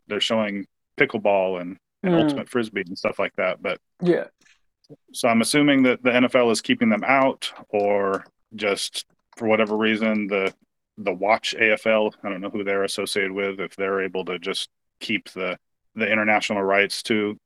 they're 0.07 0.21
showing 0.21 0.67
pickleball 0.97 1.61
and 1.61 1.77
and 2.03 2.13
mm. 2.13 2.23
ultimate 2.23 2.49
frisbee 2.49 2.83
and 2.85 2.97
stuff 2.97 3.19
like 3.19 3.35
that. 3.37 3.61
But 3.61 3.79
yeah, 4.01 4.25
so 5.13 5.27
I'm 5.27 5.41
assuming 5.41 5.83
that 5.83 6.03
the 6.03 6.11
NFL 6.11 6.51
is 6.51 6.61
keeping 6.61 6.89
them 6.89 7.03
out, 7.03 7.51
or 7.69 8.25
just 8.55 9.05
for 9.37 9.47
whatever 9.47 9.77
reason 9.77 10.27
the 10.27 10.53
the 10.97 11.13
Watch 11.13 11.55
AFL. 11.57 12.13
I 12.23 12.29
don't 12.29 12.41
know 12.41 12.49
who 12.49 12.63
they're 12.63 12.83
associated 12.83 13.31
with. 13.31 13.59
If 13.59 13.75
they're 13.75 14.01
able 14.01 14.25
to 14.25 14.39
just 14.39 14.69
keep 14.99 15.29
the 15.31 15.57
the 15.95 16.09
international 16.09 16.63
rights 16.63 17.03
to 17.03 17.37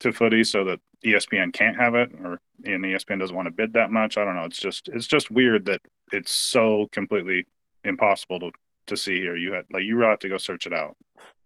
to 0.00 0.12
footy 0.12 0.44
so 0.44 0.64
that 0.64 0.80
ESPN 1.04 1.52
can't 1.52 1.76
have 1.76 1.94
it, 1.94 2.10
or 2.22 2.40
and 2.64 2.84
ESPN 2.84 3.20
doesn't 3.20 3.36
want 3.36 3.46
to 3.46 3.52
bid 3.52 3.74
that 3.74 3.90
much. 3.90 4.16
I 4.16 4.24
don't 4.24 4.36
know. 4.36 4.44
It's 4.44 4.60
just 4.60 4.88
it's 4.88 5.06
just 5.06 5.30
weird 5.30 5.66
that 5.66 5.80
it's 6.12 6.32
so 6.32 6.88
completely 6.92 7.46
impossible 7.84 8.40
to 8.40 8.50
to 8.86 8.96
see 8.96 9.18
here. 9.20 9.36
You 9.36 9.52
had 9.52 9.64
like 9.72 9.84
you 9.84 10.00
have 10.00 10.18
to 10.20 10.28
go 10.28 10.38
search 10.38 10.66
it 10.66 10.72
out. 10.72 10.96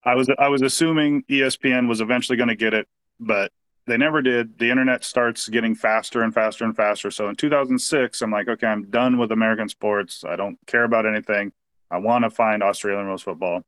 I 0.05 0.15
was 0.15 0.29
I 0.39 0.49
was 0.49 0.63
assuming 0.63 1.23
ESPN 1.25 1.89
was 1.89 2.01
eventually 2.01 2.37
going 2.37 2.49
to 2.49 2.57
get 2.57 2.75
it, 2.75 2.87
but 3.21 3.53
they 3.89 3.97
never 3.97 4.23
did. 4.23 4.59
The 4.59 4.71
internet 4.71 5.03
starts 5.03 5.49
getting 5.49 5.75
faster 5.75 6.23
and 6.23 6.33
faster 6.33 6.65
and 6.65 6.77
faster. 6.77 7.11
So 7.11 7.29
in 7.29 7.35
2006, 7.35 8.23
I'm 8.23 8.31
like, 8.31 8.49
okay, 8.49 8.67
I'm 8.67 8.91
done 8.91 9.19
with 9.19 9.33
American 9.33 9.69
sports. 9.69 10.25
I 10.25 10.37
don't 10.37 10.59
care 10.67 10.85
about 10.85 11.07
anything. 11.07 11.53
I 11.91 11.99
want 11.99 12.25
to 12.25 12.31
find 12.31 12.63
Australian 12.63 13.07
rules 13.07 13.23
football. 13.23 13.63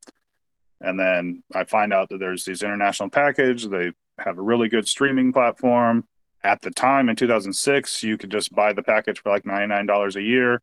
And 0.79 0.99
then 0.99 1.43
I 1.53 1.63
find 1.65 1.91
out 1.91 2.09
that 2.09 2.19
there's 2.19 2.45
these 2.45 2.63
international 2.63 3.09
package. 3.09 3.67
They 3.67 3.91
have 4.19 4.37
a 4.37 4.41
really 4.41 4.69
good 4.69 4.87
streaming 4.87 5.33
platform. 5.33 6.05
At 6.43 6.61
the 6.61 6.71
time 6.71 7.09
in 7.09 7.15
2006, 7.15 8.03
you 8.03 8.17
could 8.17 8.31
just 8.31 8.53
buy 8.53 8.73
the 8.73 8.83
package 8.83 9.21
for 9.21 9.29
like 9.31 9.43
$99 9.43 10.15
a 10.15 10.21
year. 10.21 10.61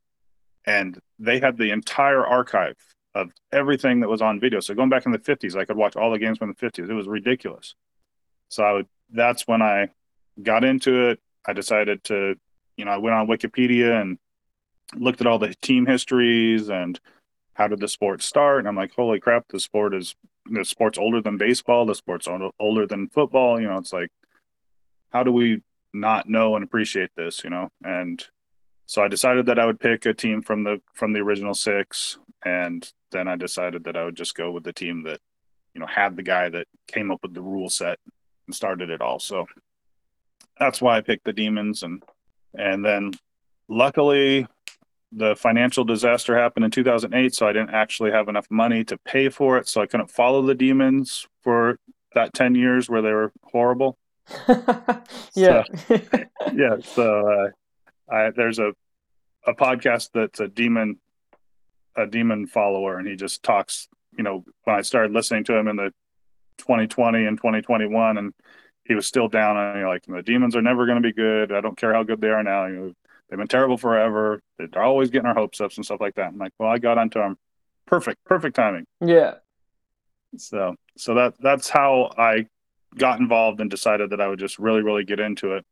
And 0.64 0.98
they 1.18 1.38
had 1.38 1.56
the 1.56 1.70
entire 1.70 2.26
archive 2.26 2.76
of 3.14 3.30
everything 3.52 4.00
that 4.00 4.08
was 4.08 4.22
on 4.22 4.40
video. 4.40 4.60
So 4.60 4.74
going 4.74 4.88
back 4.88 5.06
in 5.06 5.12
the 5.12 5.18
50s, 5.18 5.56
I 5.56 5.64
could 5.64 5.76
watch 5.76 5.96
all 5.96 6.10
the 6.10 6.18
games 6.18 6.38
from 6.38 6.48
the 6.48 6.54
50s. 6.54 6.88
It 6.88 6.94
was 6.94 7.08
ridiculous. 7.08 7.74
So 8.48 8.64
I 8.64 8.72
would, 8.72 8.86
that's 9.10 9.46
when 9.46 9.62
I 9.62 9.90
got 10.42 10.64
into 10.64 11.10
it. 11.10 11.20
I 11.46 11.52
decided 11.52 12.04
to, 12.04 12.36
you 12.76 12.84
know, 12.84 12.90
I 12.90 12.98
went 12.98 13.14
on 13.14 13.26
Wikipedia 13.26 14.00
and 14.00 14.18
looked 14.96 15.20
at 15.20 15.26
all 15.26 15.38
the 15.38 15.54
team 15.62 15.86
histories 15.86 16.68
and 16.68 16.98
how 17.54 17.68
did 17.68 17.80
the 17.80 17.88
sport 17.88 18.22
start? 18.22 18.60
And 18.60 18.68
I'm 18.68 18.76
like, 18.76 18.92
holy 18.94 19.18
crap, 19.18 19.48
the 19.48 19.58
sport 19.58 19.94
is 19.94 20.14
the 20.50 20.64
sport's 20.64 20.98
older 20.98 21.20
than 21.20 21.36
baseball. 21.36 21.86
The 21.86 21.94
sport's 21.94 22.28
older 22.58 22.86
than 22.86 23.08
football. 23.08 23.60
You 23.60 23.68
know, 23.68 23.78
it's 23.78 23.92
like, 23.92 24.10
how 25.10 25.22
do 25.22 25.32
we 25.32 25.62
not 25.92 26.28
know 26.28 26.54
and 26.54 26.64
appreciate 26.64 27.10
this? 27.16 27.42
You 27.42 27.50
know, 27.50 27.70
and 27.82 28.24
so 28.86 29.02
I 29.02 29.08
decided 29.08 29.46
that 29.46 29.58
I 29.58 29.66
would 29.66 29.80
pick 29.80 30.06
a 30.06 30.14
team 30.14 30.40
from 30.40 30.64
the 30.64 30.80
from 30.94 31.12
the 31.12 31.20
original 31.20 31.54
six, 31.54 32.18
and 32.44 32.90
then 33.10 33.26
I 33.26 33.36
decided 33.36 33.84
that 33.84 33.96
I 33.96 34.04
would 34.04 34.16
just 34.16 34.34
go 34.34 34.50
with 34.50 34.64
the 34.64 34.72
team 34.72 35.02
that, 35.02 35.18
you 35.74 35.80
know, 35.80 35.86
had 35.86 36.16
the 36.16 36.22
guy 36.22 36.48
that 36.48 36.66
came 36.86 37.10
up 37.10 37.20
with 37.22 37.34
the 37.34 37.42
rule 37.42 37.68
set 37.68 37.98
and 38.48 38.54
started 38.54 38.90
it 38.90 39.00
all. 39.00 39.20
So 39.20 39.46
that's 40.58 40.80
why 40.80 40.96
I 40.96 41.02
picked 41.02 41.24
the 41.24 41.32
demons, 41.32 41.84
and 41.84 42.02
and 42.54 42.84
then 42.84 43.12
luckily 43.68 44.46
the 45.12 45.36
financial 45.36 45.84
disaster 45.84 46.36
happened 46.36 46.64
in 46.64 46.70
2008 46.70 47.34
so 47.34 47.48
i 47.48 47.52
didn't 47.52 47.70
actually 47.70 48.10
have 48.10 48.28
enough 48.28 48.46
money 48.50 48.84
to 48.84 48.98
pay 48.98 49.28
for 49.28 49.56
it. 49.58 49.68
So 49.68 49.80
i 49.80 49.86
couldn't 49.86 50.10
follow 50.10 50.42
the 50.42 50.54
demons 50.54 51.26
for 51.42 51.78
that 52.14 52.34
10 52.34 52.54
years 52.54 52.88
where 52.88 53.02
they 53.02 53.12
were 53.12 53.32
horrible. 53.42 53.98
Yeah. 55.34 55.62
So, 55.86 56.00
yeah 56.52 56.76
so 56.82 57.28
uh, 57.28 58.12
I, 58.12 58.30
there's 58.30 58.58
a 58.58 58.72
a 59.46 59.54
podcast 59.54 60.10
that's 60.12 60.40
a 60.40 60.48
demon 60.48 60.98
a 61.96 62.06
demon 62.06 62.46
follower 62.46 62.98
and 62.98 63.06
he 63.06 63.16
just 63.16 63.42
talks 63.42 63.88
you 64.16 64.24
know 64.24 64.44
when 64.64 64.76
i 64.76 64.82
started 64.82 65.12
listening 65.12 65.44
to 65.44 65.54
him 65.54 65.68
in 65.68 65.76
the 65.76 65.92
2020 66.58 67.24
and 67.24 67.38
2021 67.38 68.18
and 68.18 68.34
he 68.84 68.94
was 68.94 69.06
still 69.06 69.28
down 69.28 69.56
on 69.56 69.76
you 69.76 69.82
know, 69.82 69.88
like 69.88 70.02
the 70.06 70.22
demons 70.22 70.56
are 70.56 70.62
never 70.62 70.86
going 70.86 71.00
to 71.00 71.06
be 71.06 71.12
good 71.12 71.52
i 71.52 71.60
don't 71.60 71.76
care 71.76 71.92
how 71.94 72.02
good 72.02 72.20
they 72.20 72.28
are 72.28 72.42
now 72.42 72.66
you 72.66 72.76
know 72.76 72.92
They've 73.28 73.38
been 73.38 73.48
terrible 73.48 73.76
forever. 73.76 74.40
They're 74.58 74.82
always 74.82 75.10
getting 75.10 75.26
our 75.26 75.34
hopes 75.34 75.60
up 75.60 75.72
and 75.76 75.84
stuff 75.84 76.00
like 76.00 76.14
that. 76.14 76.28
I'm 76.28 76.38
like, 76.38 76.52
well, 76.58 76.70
I 76.70 76.78
got 76.78 76.98
onto 76.98 77.18
them. 77.18 77.36
Perfect, 77.86 78.24
perfect 78.24 78.56
timing. 78.56 78.86
Yeah. 79.00 79.34
So, 80.36 80.76
so 80.96 81.14
that 81.14 81.34
that's 81.40 81.68
how 81.68 82.10
I 82.16 82.46
got 82.96 83.20
involved 83.20 83.60
and 83.60 83.70
decided 83.70 84.10
that 84.10 84.20
I 84.20 84.28
would 84.28 84.38
just 84.38 84.58
really, 84.58 84.82
really 84.82 85.04
get 85.04 85.20
into 85.20 85.54
it. 85.54 85.64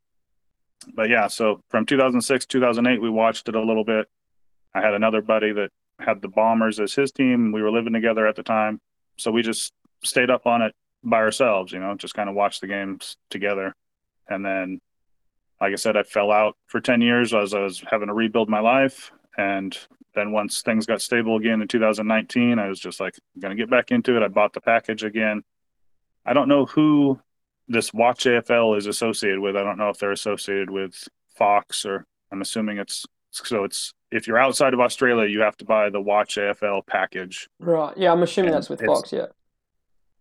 But 0.94 1.08
yeah, 1.08 1.28
so 1.28 1.62
from 1.70 1.86
2006, 1.86 2.46
2008, 2.46 3.00
we 3.00 3.10
watched 3.10 3.48
it 3.48 3.54
a 3.54 3.60
little 3.60 3.84
bit. 3.84 4.06
I 4.74 4.82
had 4.82 4.94
another 4.94 5.22
buddy 5.22 5.52
that 5.52 5.70
had 5.98 6.20
the 6.20 6.28
Bombers 6.28 6.78
as 6.78 6.92
his 6.92 7.10
team. 7.10 7.52
We 7.52 7.62
were 7.62 7.70
living 7.70 7.94
together 7.94 8.26
at 8.26 8.36
the 8.36 8.42
time, 8.42 8.80
so 9.16 9.30
we 9.30 9.40
just 9.42 9.72
stayed 10.02 10.30
up 10.30 10.46
on 10.46 10.62
it 10.62 10.74
by 11.02 11.18
ourselves. 11.18 11.72
You 11.72 11.80
know, 11.80 11.94
just 11.94 12.14
kind 12.14 12.28
of 12.28 12.34
watched 12.34 12.60
the 12.60 12.66
games 12.66 13.16
together. 13.30 13.74
And 14.28 14.44
then 14.44 14.80
like 15.60 15.72
I 15.72 15.76
said, 15.76 15.96
I 15.96 16.02
fell 16.02 16.30
out 16.30 16.56
for 16.66 16.80
10 16.80 17.00
years 17.00 17.32
as 17.34 17.54
I 17.54 17.60
was 17.60 17.82
having 17.90 18.08
to 18.08 18.14
rebuild 18.14 18.48
my 18.48 18.60
life. 18.60 19.10
And 19.38 19.76
then 20.14 20.32
once 20.32 20.62
things 20.62 20.86
got 20.86 21.02
stable 21.02 21.36
again 21.36 21.62
in 21.62 21.68
2019, 21.68 22.58
I 22.58 22.68
was 22.68 22.80
just 22.80 23.00
like, 23.00 23.18
I'm 23.34 23.40
going 23.40 23.56
to 23.56 23.62
get 23.62 23.70
back 23.70 23.90
into 23.90 24.16
it. 24.16 24.22
I 24.22 24.28
bought 24.28 24.52
the 24.52 24.60
package 24.60 25.02
again. 25.02 25.42
I 26.24 26.32
don't 26.32 26.48
know 26.48 26.66
who 26.66 27.20
this 27.68 27.92
Watch 27.92 28.24
AFL 28.24 28.76
is 28.76 28.86
associated 28.86 29.40
with. 29.40 29.56
I 29.56 29.62
don't 29.62 29.78
know 29.78 29.88
if 29.88 29.98
they're 29.98 30.12
associated 30.12 30.70
with 30.70 31.08
Fox 31.36 31.84
or 31.84 32.06
I'm 32.32 32.40
assuming 32.40 32.78
it's 32.78 33.04
so 33.30 33.64
it's 33.64 33.92
if 34.10 34.26
you're 34.26 34.38
outside 34.38 34.72
of 34.72 34.80
Australia, 34.80 35.28
you 35.28 35.40
have 35.40 35.56
to 35.58 35.64
buy 35.64 35.90
the 35.90 36.00
Watch 36.00 36.36
AFL 36.36 36.86
package. 36.86 37.48
Right. 37.58 37.96
Yeah, 37.96 38.12
I'm 38.12 38.22
assuming 38.22 38.48
and 38.48 38.56
that's 38.56 38.70
with 38.70 38.80
Fox. 38.80 39.12
Yeah. 39.12 39.26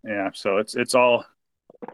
Yeah. 0.05 0.29
So 0.33 0.57
it's 0.57 0.75
it's 0.75 0.95
all 0.95 1.25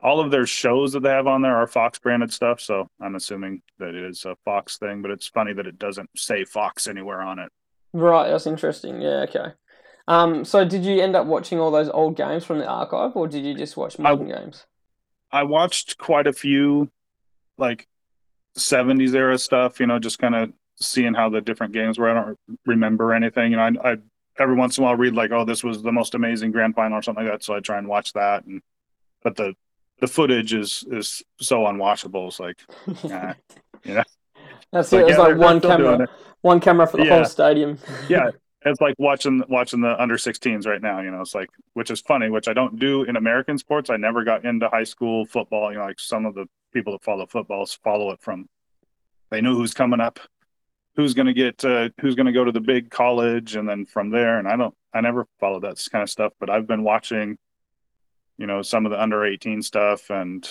all 0.04 0.20
of 0.20 0.32
their 0.32 0.46
shows 0.46 0.94
that 0.94 1.04
they 1.04 1.10
have 1.10 1.28
on 1.28 1.42
there 1.42 1.56
are 1.56 1.68
Fox 1.68 2.00
branded 2.00 2.32
stuff. 2.32 2.60
So 2.62 2.88
I'm 3.00 3.16
assuming 3.16 3.62
that 3.80 3.96
it 3.96 4.04
is 4.04 4.26
a 4.26 4.36
Fox 4.46 4.78
thing, 4.78 5.02
but 5.02 5.12
it's 5.12 5.28
funny 5.28 5.54
that 5.54 5.68
it 5.68 5.80
doesn't 5.80 6.10
say 6.16 6.46
Fox 6.46 6.88
anywhere 6.88 7.22
on 7.22 7.40
it. 7.40 7.52
Right, 7.94 8.30
that's 8.30 8.48
interesting. 8.48 9.02
Yeah, 9.02 9.26
okay. 9.30 9.54
Um, 10.08 10.46
so 10.46 10.66
did 10.66 10.84
you 10.84 11.02
end 11.02 11.16
up 11.16 11.28
watching 11.28 11.60
all 11.60 11.72
those 11.72 11.90
old 11.90 12.16
games 12.16 12.44
from 12.44 12.60
the 12.60 12.68
archive, 12.68 13.16
or 13.16 13.28
did 13.28 13.46
you 13.46 13.54
just 13.54 13.78
watch 13.78 14.00
modern 14.00 14.32
I, 14.32 14.36
games? 14.36 14.66
I 15.32 15.44
watched 15.44 15.98
quite 15.98 16.28
a 16.28 16.34
few, 16.34 16.90
like 17.58 17.88
'70s 18.58 19.14
era 19.14 19.38
stuff. 19.38 19.80
You 19.80 19.88
know, 19.88 20.00
just 20.00 20.20
kind 20.20 20.36
of 20.36 20.52
seeing 20.78 21.14
how 21.14 21.30
the 21.30 21.42
different 21.42 21.74
games 21.74 22.00
were. 22.00 22.10
I 22.10 22.14
don't 22.14 22.40
remember 22.66 23.14
anything. 23.14 23.52
You 23.52 23.58
know, 23.58 23.64
I, 23.84 23.92
I 23.92 23.98
every 24.40 24.56
once 24.56 24.78
in 24.78 24.84
a 24.84 24.86
while 24.86 24.96
read 24.96 25.16
like, 25.16 25.32
"Oh, 25.32 25.46
this 25.46 25.64
was 25.64 25.82
the 25.82 25.92
most 25.92 26.16
amazing 26.16 26.52
grand 26.52 26.76
final" 26.76 26.98
or 26.98 27.02
something 27.02 27.26
like 27.26 27.34
that. 27.34 27.44
So 27.44 27.56
I 27.56 27.60
try 27.60 27.78
and 27.78 27.88
watch 27.88 28.14
that. 28.14 28.46
And 28.46 28.62
but 29.24 29.36
the 29.36 29.56
the 30.00 30.08
footage 30.08 30.54
is 30.54 30.84
is 30.92 31.24
so 31.40 31.62
unwatchable. 31.62 32.28
It's 32.28 32.40
like, 32.40 32.60
nah, 33.04 33.34
you 33.84 33.96
know. 33.96 34.04
That's 34.72 34.92
it. 34.94 35.02
It's 35.02 35.18
like, 35.18 35.30
yeah, 35.30 35.36
like 35.36 35.38
one 35.38 35.60
camera, 35.62 36.08
one 36.42 36.60
camera 36.60 36.88
for 36.88 36.98
the 36.98 37.06
yeah. 37.06 37.16
whole 37.16 37.26
stadium. 37.26 37.78
yeah, 38.10 38.30
it's 38.66 38.80
like 38.80 38.96
watching 38.98 39.44
watching 39.50 39.82
the 39.82 40.02
under 40.02 40.16
16s 40.16 40.66
right 40.66 40.82
now. 40.82 41.02
You 41.02 41.12
know, 41.12 41.22
it's 41.22 41.36
like 41.36 41.50
which 41.74 41.92
is 41.92 42.00
funny, 42.02 42.30
which 42.30 42.48
I 42.48 42.54
don't 42.54 42.80
do 42.80 43.04
in 43.04 43.16
American 43.16 43.58
sports. 43.58 43.90
I 43.90 43.98
never 43.98 44.24
got 44.24 44.46
into 44.46 44.70
high 44.70 44.84
school 44.84 45.26
football. 45.26 45.72
You 45.72 45.80
know, 45.80 45.86
like 45.86 46.00
some 46.00 46.26
of 46.26 46.36
the 46.36 46.48
people 46.74 46.94
that 46.94 47.04
follow 47.04 47.26
football 47.26 47.66
follow 47.84 48.12
it 48.12 48.22
from. 48.22 48.48
They 49.30 49.40
know 49.40 49.56
who's 49.56 49.74
coming 49.74 50.02
up, 50.02 50.20
who's 50.96 51.14
going 51.14 51.28
to 51.28 51.34
get, 51.34 51.64
uh, 51.64 51.90
who's 52.00 52.16
going 52.16 52.26
to 52.26 52.32
go 52.32 52.44
to 52.44 52.52
the 52.52 52.60
big 52.60 52.90
college, 52.90 53.56
and 53.56 53.68
then 53.68 53.86
from 53.86 54.10
there. 54.10 54.40
And 54.40 54.48
I 54.48 54.56
don't, 54.56 54.76
I 54.94 55.02
never 55.02 55.28
follow 55.40 55.60
that 55.62 55.86
kind 55.92 56.04
of 56.04 56.10
stuff. 56.10 56.34
But 56.40 56.50
I've 56.50 56.68
been 56.68 56.84
watching 56.84 57.38
you 58.42 58.48
know 58.48 58.64
some 58.64 58.88
of 58.88 58.92
the 58.92 59.02
under 59.02 59.24
18 59.24 59.62
stuff 59.62 60.10
and 60.10 60.50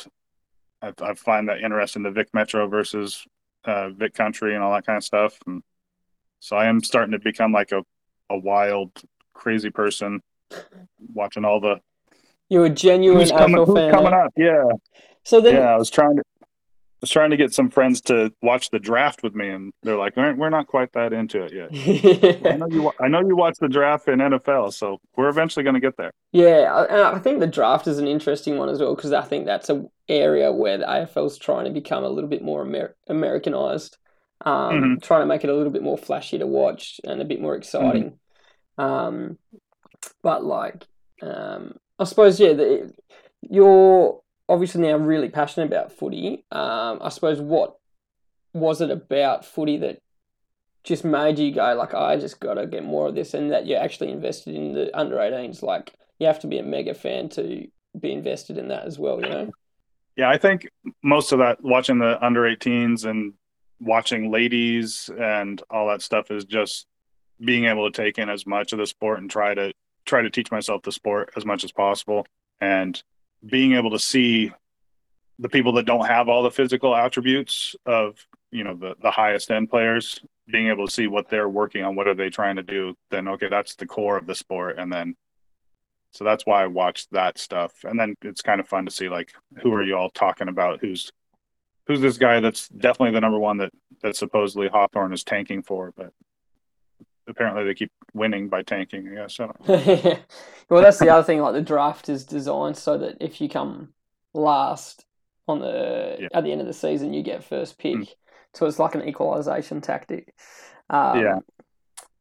I, 0.80 0.92
I 1.02 1.14
find 1.14 1.49
that 1.49 1.61
interesting 1.61 2.04
the 2.04 2.12
Vic 2.12 2.28
Metro 2.32 2.68
versus 2.68 3.26
uh, 3.64 3.90
Vic 3.90 4.14
Country 4.14 4.54
and 4.54 4.62
all 4.62 4.73
that 4.73 4.87
kind 4.87 4.97
of 4.97 5.02
stuff 5.02 5.37
and 5.47 5.62
so 6.38 6.56
I 6.56 6.66
am 6.66 6.82
starting 6.85 7.12
to 7.12 7.18
become 7.18 7.52
like 7.52 7.73
a, 7.73 7.82
a 8.30 8.38
wild 8.38 8.92
crazy 9.35 9.70
person 9.70 10.23
watching 11.12 11.44
all 11.44 11.61
the 11.61 11.80
you're 12.49 12.66
a 12.66 12.70
genuine 12.70 13.18
who's 13.18 13.32
coming, 13.32 13.64
who's 13.64 13.75
fan, 13.75 13.90
coming 13.90 14.12
up 14.12 14.32
yeah 14.37 14.68
so 15.25 15.40
then 15.40 15.56
yeah 15.56 15.75
I 15.75 15.76
was 15.76 15.90
trying 15.90 16.16
to 16.16 16.23
was 17.00 17.11
trying 17.11 17.30
to 17.30 17.37
get 17.37 17.54
some 17.54 17.71
friends 17.71 18.00
to 18.02 18.33
watch 18.42 18.71
the 18.71 18.78
draft 18.78 19.23
with 19.23 19.35
me, 19.35 19.49
and 19.49 19.73
they're 19.83 19.97
like, 19.97 20.16
"We're 20.16 20.50
not 20.50 20.66
quite 20.66 20.92
that 20.92 21.12
into 21.12 21.42
it 21.42 21.52
yet." 21.52 22.47
I 22.47 22.57
know 22.57 22.69
you. 22.69 22.92
I 23.00 23.09
know 23.09 23.21
you 23.21 23.37
watch 23.37 23.59
the 23.59 23.69
draft 23.69 24.09
in 24.09 24.19
NFL, 24.19 24.73
so 24.73 24.99
we're 25.16 25.28
eventually 25.28 25.62
going 25.62 25.75
to 25.75 25.80
get 25.80 25.97
there. 25.97 26.12
Yeah, 26.33 26.85
and 26.88 27.00
I 27.00 27.19
think 27.19 27.40
the 27.40 27.47
draft 27.47 27.87
is 27.87 27.99
an 27.99 28.07
interesting 28.07 28.59
one 28.59 28.69
as 28.69 28.80
well 28.80 28.95
because 28.95 29.12
I 29.12 29.23
think 29.23 29.47
that's 29.47 29.71
an 29.71 29.88
area 30.09 30.52
where 30.52 30.78
the 30.78 30.85
AFL 30.85 31.26
is 31.26 31.38
trying 31.38 31.64
to 31.64 31.71
become 31.71 32.04
a 32.04 32.09
little 32.09 32.30
bit 32.30 32.42
more 32.42 32.66
Amer- 32.66 32.97
Americanized, 33.09 33.97
um, 34.45 34.54
mm-hmm. 34.54 34.95
trying 35.00 35.23
to 35.23 35.26
make 35.26 35.45
it 35.45 35.50
a 35.50 35.54
little 35.54 35.73
bit 35.73 35.83
more 35.83 35.99
flashy 35.99 36.38
to 36.38 36.47
watch 36.47 37.00
and 37.04 37.23
a 37.23 37.25
bit 37.25 37.40
more 37.40 37.57
exciting. 37.57 38.19
Mm-hmm. 38.78 38.83
Um, 38.83 39.38
but 40.23 40.45
like, 40.45 40.87
um, 41.23 41.78
I 41.99 42.04
suppose 42.04 42.40
yeah, 42.40 42.52
the, 42.52 42.92
your 43.42 44.21
obviously 44.50 44.83
now 44.83 44.97
really 44.97 45.28
passionate 45.28 45.66
about 45.66 45.92
footy. 45.92 46.45
Um, 46.50 46.99
I 47.00 47.09
suppose 47.09 47.40
what 47.40 47.76
was 48.52 48.80
it 48.80 48.90
about 48.90 49.45
footy 49.45 49.76
that 49.78 50.00
just 50.83 51.04
made 51.04 51.38
you 51.38 51.54
go 51.54 51.75
like 51.75 51.95
I 51.95 52.16
just 52.16 52.40
got 52.40 52.54
to 52.54 52.66
get 52.66 52.85
more 52.85 53.09
of 53.09 53.14
this, 53.14 53.33
and 53.33 53.52
that 53.52 53.66
you're 53.66 53.80
actually 53.80 54.11
invested 54.11 54.57
in 54.57 54.75
the 54.75 54.97
under 54.99 55.16
18s? 55.16 55.62
Like 55.62 55.95
you 56.19 56.26
have 56.26 56.40
to 56.40 56.49
be 56.49 56.59
a 56.59 56.64
mega 56.64 56.95
fan 56.95 57.28
to 57.30 57.69
be 57.99 58.12
invested 58.12 58.59
in 58.59 58.69
that 58.69 58.85
as 58.85 58.99
well, 58.99 59.21
you 59.21 59.28
know. 59.28 59.50
Yeah, 60.16 60.28
I 60.28 60.37
think 60.37 60.69
most 61.02 61.33
of 61.33 61.38
that 61.38 61.62
watching 61.62 61.99
the 61.99 62.23
under 62.25 62.42
18s 62.42 63.04
and 63.04 63.35
watching 63.78 64.33
ladies 64.33 65.09
and 65.19 65.62
all 65.71 65.88
that 65.88 66.02
stuff 66.02 66.30
is 66.30 66.45
just 66.45 66.87
being 67.42 67.66
able 67.66 67.90
to 67.90 68.02
take 68.02 68.19
in 68.19 68.28
as 68.28 68.47
much 68.47 68.73
of 68.73 68.78
the 68.78 68.87
sport 68.87 69.21
and 69.21 69.30
try 69.30 69.54
to 69.54 69.73
try 70.04 70.23
to 70.23 70.30
teach 70.30 70.50
myself 70.50 70.83
the 70.83 70.92
sport 70.92 71.30
as 71.37 71.47
much 71.47 71.62
as 71.62 71.71
possible 71.71 72.26
and 72.61 73.02
being 73.44 73.75
able 73.75 73.90
to 73.90 73.99
see 73.99 74.52
the 75.38 75.49
people 75.49 75.73
that 75.73 75.87
don't 75.87 76.06
have 76.06 76.28
all 76.28 76.42
the 76.42 76.50
physical 76.50 76.94
attributes 76.94 77.75
of 77.87 78.26
you 78.50 78.64
know 78.64 78.75
the 78.75 78.94
the 79.02 79.11
highest 79.11 79.50
end 79.50 79.70
players 79.70 80.20
being 80.50 80.68
able 80.68 80.87
to 80.87 80.92
see 80.92 81.06
what 81.06 81.28
they're 81.28 81.49
working 81.49 81.85
on 81.85 81.94
what 81.94 82.09
are 82.09 82.14
they 82.14 82.28
trying 82.28 82.56
to 82.56 82.62
do 82.62 82.94
then 83.11 83.28
okay 83.28 83.49
that's 83.49 83.75
the 83.76 83.87
core 83.87 84.16
of 84.16 84.26
the 84.26 84.35
sport. 84.35 84.78
And 84.78 84.92
then 84.92 85.16
so 86.12 86.25
that's 86.25 86.44
why 86.44 86.64
i 86.64 86.66
watched 86.66 87.11
that 87.12 87.38
stuff. 87.38 87.73
And 87.85 87.99
then 87.99 88.16
it's 88.23 88.42
kind 88.42 88.61
of 88.61 88.68
fun 88.68 88.85
to 88.85 88.90
see 88.90 89.09
like 89.09 89.32
who 89.62 89.73
are 89.75 89.82
you 89.82 89.97
all 89.97 90.11
talking 90.11 90.49
about? 90.49 90.80
Who's 90.80 91.11
who's 91.87 92.00
this 92.00 92.18
guy 92.18 92.40
that's 92.40 92.68
definitely 92.68 93.12
the 93.12 93.20
number 93.20 93.38
one 93.38 93.59
that 93.59 93.73
that 94.02 94.16
supposedly 94.16 94.68
hawthorn 94.68 95.12
is 95.12 95.25
tanking 95.25 95.62
for? 95.62 95.92
But 95.97 96.12
apparently 97.30 97.64
they 97.64 97.75
keep 97.75 97.92
winning 98.12 98.49
by 98.49 98.62
tanking 98.62 99.08
i 99.08 99.14
guess. 99.14 99.38
Well 100.68 100.82
that's 100.82 100.99
the 100.99 101.08
other 101.08 101.25
thing 101.25 101.40
like 101.40 101.54
the 101.54 101.62
draft 101.62 102.08
is 102.08 102.25
designed 102.25 102.76
so 102.76 102.96
that 102.99 103.16
if 103.20 103.40
you 103.40 103.49
come 103.49 103.88
last 104.32 105.04
on 105.49 105.58
the 105.58 106.16
yeah. 106.20 106.28
at 106.32 106.44
the 106.44 106.52
end 106.52 106.60
of 106.60 106.66
the 106.68 106.72
season 106.72 107.12
you 107.12 107.22
get 107.22 107.42
first 107.42 107.76
pick. 107.76 107.96
Mm. 107.96 108.08
so 108.54 108.66
it's 108.66 108.78
like 108.78 108.94
an 108.94 109.06
equalization 109.06 109.80
tactic. 109.80 110.32
Um, 110.88 111.20
yeah. 111.20 111.38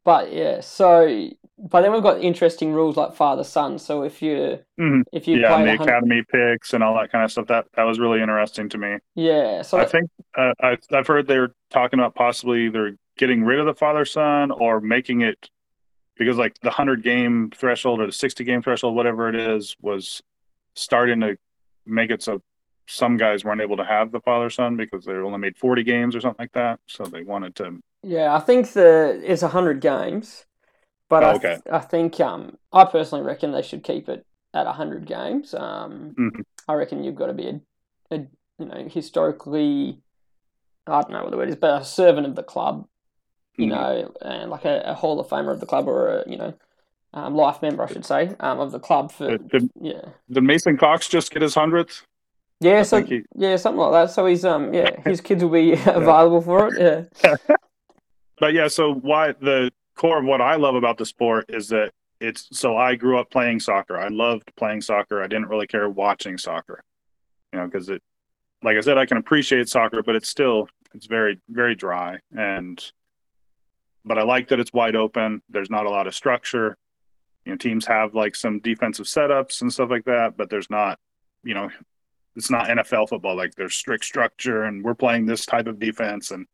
but 0.03 0.33
yeah 0.33 0.61
so 0.61 1.29
but 1.59 1.81
then 1.81 1.91
we've 1.91 2.01
got 2.01 2.23
interesting 2.23 2.73
rules 2.73 2.95
like 2.95 3.13
father 3.13 3.43
son. 3.43 3.77
So 3.77 4.03
if 4.03 4.21
you 4.21 4.59
mm. 4.79 5.03
if 5.13 5.27
you 5.27 5.37
yeah 5.37 5.63
the 5.63 5.73
academy 5.73 6.23
picks 6.31 6.73
and 6.73 6.83
all 6.83 6.95
that 6.95 7.11
kind 7.11 7.23
of 7.23 7.31
stuff 7.31 7.47
that 7.47 7.67
that 7.75 7.83
was 7.83 7.99
really 7.99 8.21
interesting 8.21 8.67
to 8.69 8.79
me. 8.79 8.97
Yeah 9.13 9.61
so 9.61 9.77
i 9.77 9.85
think 9.85 10.09
uh, 10.35 10.53
I, 10.61 10.77
i've 10.91 11.07
heard 11.07 11.27
they're 11.27 11.53
talking 11.69 11.99
about 11.99 12.15
possibly 12.15 12.65
either 12.65 12.97
getting 13.19 13.43
rid 13.43 13.59
of 13.59 13.65
the 13.65 13.75
father 13.75 14.05
son 14.05 14.49
or 14.49 14.79
making 14.79 15.21
it 15.21 15.49
because 16.17 16.37
like 16.37 16.57
the 16.61 16.69
100 16.69 17.03
game 17.03 17.51
threshold 17.55 17.99
or 17.99 18.05
the 18.05 18.11
60 18.11 18.43
game 18.43 18.61
threshold 18.61 18.95
whatever 18.95 19.29
it 19.29 19.35
is 19.35 19.75
was 19.81 20.23
starting 20.73 21.19
to 21.19 21.37
make 21.85 22.09
it 22.09 22.23
so 22.23 22.41
some 22.89 23.17
guys 23.17 23.45
weren't 23.45 23.61
able 23.61 23.77
to 23.77 23.83
have 23.83 24.11
the 24.11 24.19
father 24.19 24.49
son 24.49 24.75
because 24.75 25.05
they 25.05 25.13
only 25.13 25.37
made 25.37 25.55
40 25.57 25.83
games 25.83 26.15
or 26.15 26.21
something 26.21 26.43
like 26.43 26.53
that. 26.53 26.79
So 26.87 27.03
they 27.03 27.21
wanted 27.21 27.55
to. 27.57 27.79
Yeah, 28.01 28.35
I 28.35 28.39
think 28.39 28.71
the 28.71 29.21
it's 29.23 29.43
100 29.43 29.79
games, 29.79 30.45
but 31.07 31.23
oh, 31.23 31.29
okay. 31.35 31.51
I, 31.51 31.53
th- 31.55 31.61
I 31.71 31.79
think 31.79 32.19
um, 32.19 32.57
I 32.73 32.85
personally 32.85 33.23
reckon 33.23 33.51
they 33.51 33.61
should 33.61 33.83
keep 33.83 34.09
it 34.09 34.25
at 34.55 34.65
100 34.65 35.05
games. 35.05 35.53
Um, 35.53 36.15
mm-hmm. 36.17 36.41
I 36.67 36.73
reckon 36.73 37.03
you've 37.03 37.15
got 37.15 37.27
to 37.27 37.33
be 37.33 37.47
a, 37.47 37.61
a, 38.15 38.17
you 38.57 38.65
know 38.65 38.87
historically, 38.89 40.01
I 40.87 41.01
don't 41.01 41.11
know 41.11 41.21
what 41.21 41.31
the 41.31 41.37
word 41.37 41.49
is, 41.49 41.57
but 41.57 41.81
a 41.81 41.85
servant 41.85 42.25
of 42.25 42.35
the 42.35 42.43
club, 42.43 42.87
you 43.59 43.67
mm-hmm. 43.67 43.75
know, 43.75 44.13
and 44.21 44.49
like 44.49 44.65
a, 44.65 44.81
a, 44.85 44.93
Hall 44.93 45.19
of 45.19 45.27
Famer 45.27 45.51
of 45.51 45.59
the 45.59 45.65
club 45.65 45.87
or 45.87 46.19
a 46.19 46.29
you 46.29 46.37
know. 46.37 46.53
Um, 47.11 47.33
life 47.33 47.63
member, 47.63 47.81
I 47.81 47.87
should 47.87 48.05
say, 48.05 48.35
um, 48.39 48.59
of 48.59 48.71
the 48.71 48.79
club 48.79 49.11
for 49.11 49.35
did, 49.35 49.71
yeah. 49.81 50.09
Did 50.29 50.43
Mason 50.43 50.77
Cox 50.77 51.09
just 51.09 51.31
get 51.31 51.41
his 51.41 51.55
hundredth? 51.55 52.03
Yeah, 52.59 52.83
so 52.83 53.01
he... 53.01 53.23
yeah, 53.35 53.55
something 53.55 53.79
like 53.79 53.93
that. 53.93 54.13
So 54.13 54.27
he's 54.27 54.45
um 54.45 54.71
yeah, 54.75 54.91
his 55.05 55.19
kids 55.19 55.43
will 55.43 55.49
be 55.49 55.71
available 55.87 56.39
for 56.41 56.67
it. 56.71 57.09
Yeah. 57.23 57.35
but 58.39 58.53
yeah, 58.53 58.67
so 58.67 58.93
why 58.93 59.31
the 59.31 59.71
core 59.95 60.19
of 60.19 60.25
what 60.25 60.39
I 60.39 60.55
love 60.55 60.75
about 60.75 60.99
the 60.99 61.05
sport 61.05 61.45
is 61.49 61.69
that 61.69 61.89
it's 62.19 62.47
so 62.51 62.77
I 62.77 62.93
grew 62.93 63.17
up 63.17 63.31
playing 63.31 63.59
soccer. 63.59 63.97
I 63.97 64.09
loved 64.09 64.51
playing 64.55 64.81
soccer. 64.81 65.23
I 65.23 65.27
didn't 65.27 65.47
really 65.47 65.65
care 65.65 65.89
watching 65.89 66.37
soccer. 66.37 66.83
You 67.53 67.59
know, 67.59 67.65
because 67.65 67.89
it 67.89 68.03
like 68.61 68.77
I 68.77 68.81
said, 68.81 68.99
I 68.99 69.07
can 69.07 69.17
appreciate 69.17 69.67
soccer, 69.67 70.03
but 70.03 70.15
it's 70.15 70.29
still 70.29 70.67
it's 70.93 71.05
very, 71.05 71.39
very 71.49 71.75
dry. 71.75 72.19
And 72.35 72.83
but 74.05 74.17
I 74.17 74.23
like 74.23 74.49
that 74.49 74.59
it's 74.59 74.73
wide 74.73 74.95
open. 74.95 75.41
There's 75.49 75.69
not 75.69 75.85
a 75.85 75.89
lot 75.89 76.07
of 76.07 76.15
structure. 76.15 76.77
You 77.45 77.53
know, 77.53 77.57
teams 77.57 77.85
have 77.85 78.13
like 78.13 78.35
some 78.35 78.59
defensive 78.59 79.05
setups 79.05 79.61
and 79.61 79.71
stuff 79.71 79.89
like 79.89 80.05
that, 80.05 80.37
but 80.37 80.49
there's 80.49 80.69
not, 80.69 80.99
you 81.43 81.53
know, 81.53 81.69
it's 82.35 82.49
not 82.49 82.67
NFL 82.67 83.09
football. 83.09 83.35
Like 83.35 83.55
there's 83.55 83.75
strict 83.75 84.05
structure 84.05 84.63
and 84.63 84.83
we're 84.83 84.95
playing 84.95 85.25
this 85.25 85.45
type 85.45 85.67
of 85.67 85.79
defense 85.79 86.31
and 86.31 86.45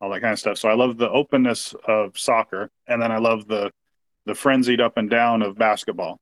all 0.00 0.10
that 0.10 0.20
kind 0.20 0.32
of 0.32 0.38
stuff. 0.38 0.58
So 0.58 0.68
I 0.68 0.74
love 0.74 0.96
the 0.96 1.10
openness 1.10 1.74
of 1.86 2.16
soccer, 2.16 2.70
and 2.86 3.02
then 3.02 3.12
I 3.12 3.18
love 3.18 3.48
the 3.48 3.72
the 4.26 4.34
frenzied 4.34 4.80
up 4.80 4.96
and 4.96 5.08
down 5.08 5.42
of 5.42 5.58
basketball, 5.58 6.20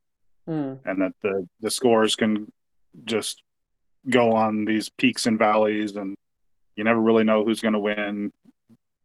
mm. 0.48 0.78
and 0.84 1.02
that 1.02 1.12
the 1.22 1.46
the 1.60 1.70
scores 1.70 2.16
can 2.16 2.50
just 3.04 3.42
go 4.08 4.32
on 4.32 4.64
these 4.64 4.88
peaks 4.88 5.26
and 5.26 5.38
valleys, 5.38 5.96
and 5.96 6.16
you 6.76 6.84
never 6.84 7.00
really 7.00 7.24
know 7.24 7.44
who's 7.44 7.60
going 7.60 7.74
to 7.74 7.80
win. 7.80 8.32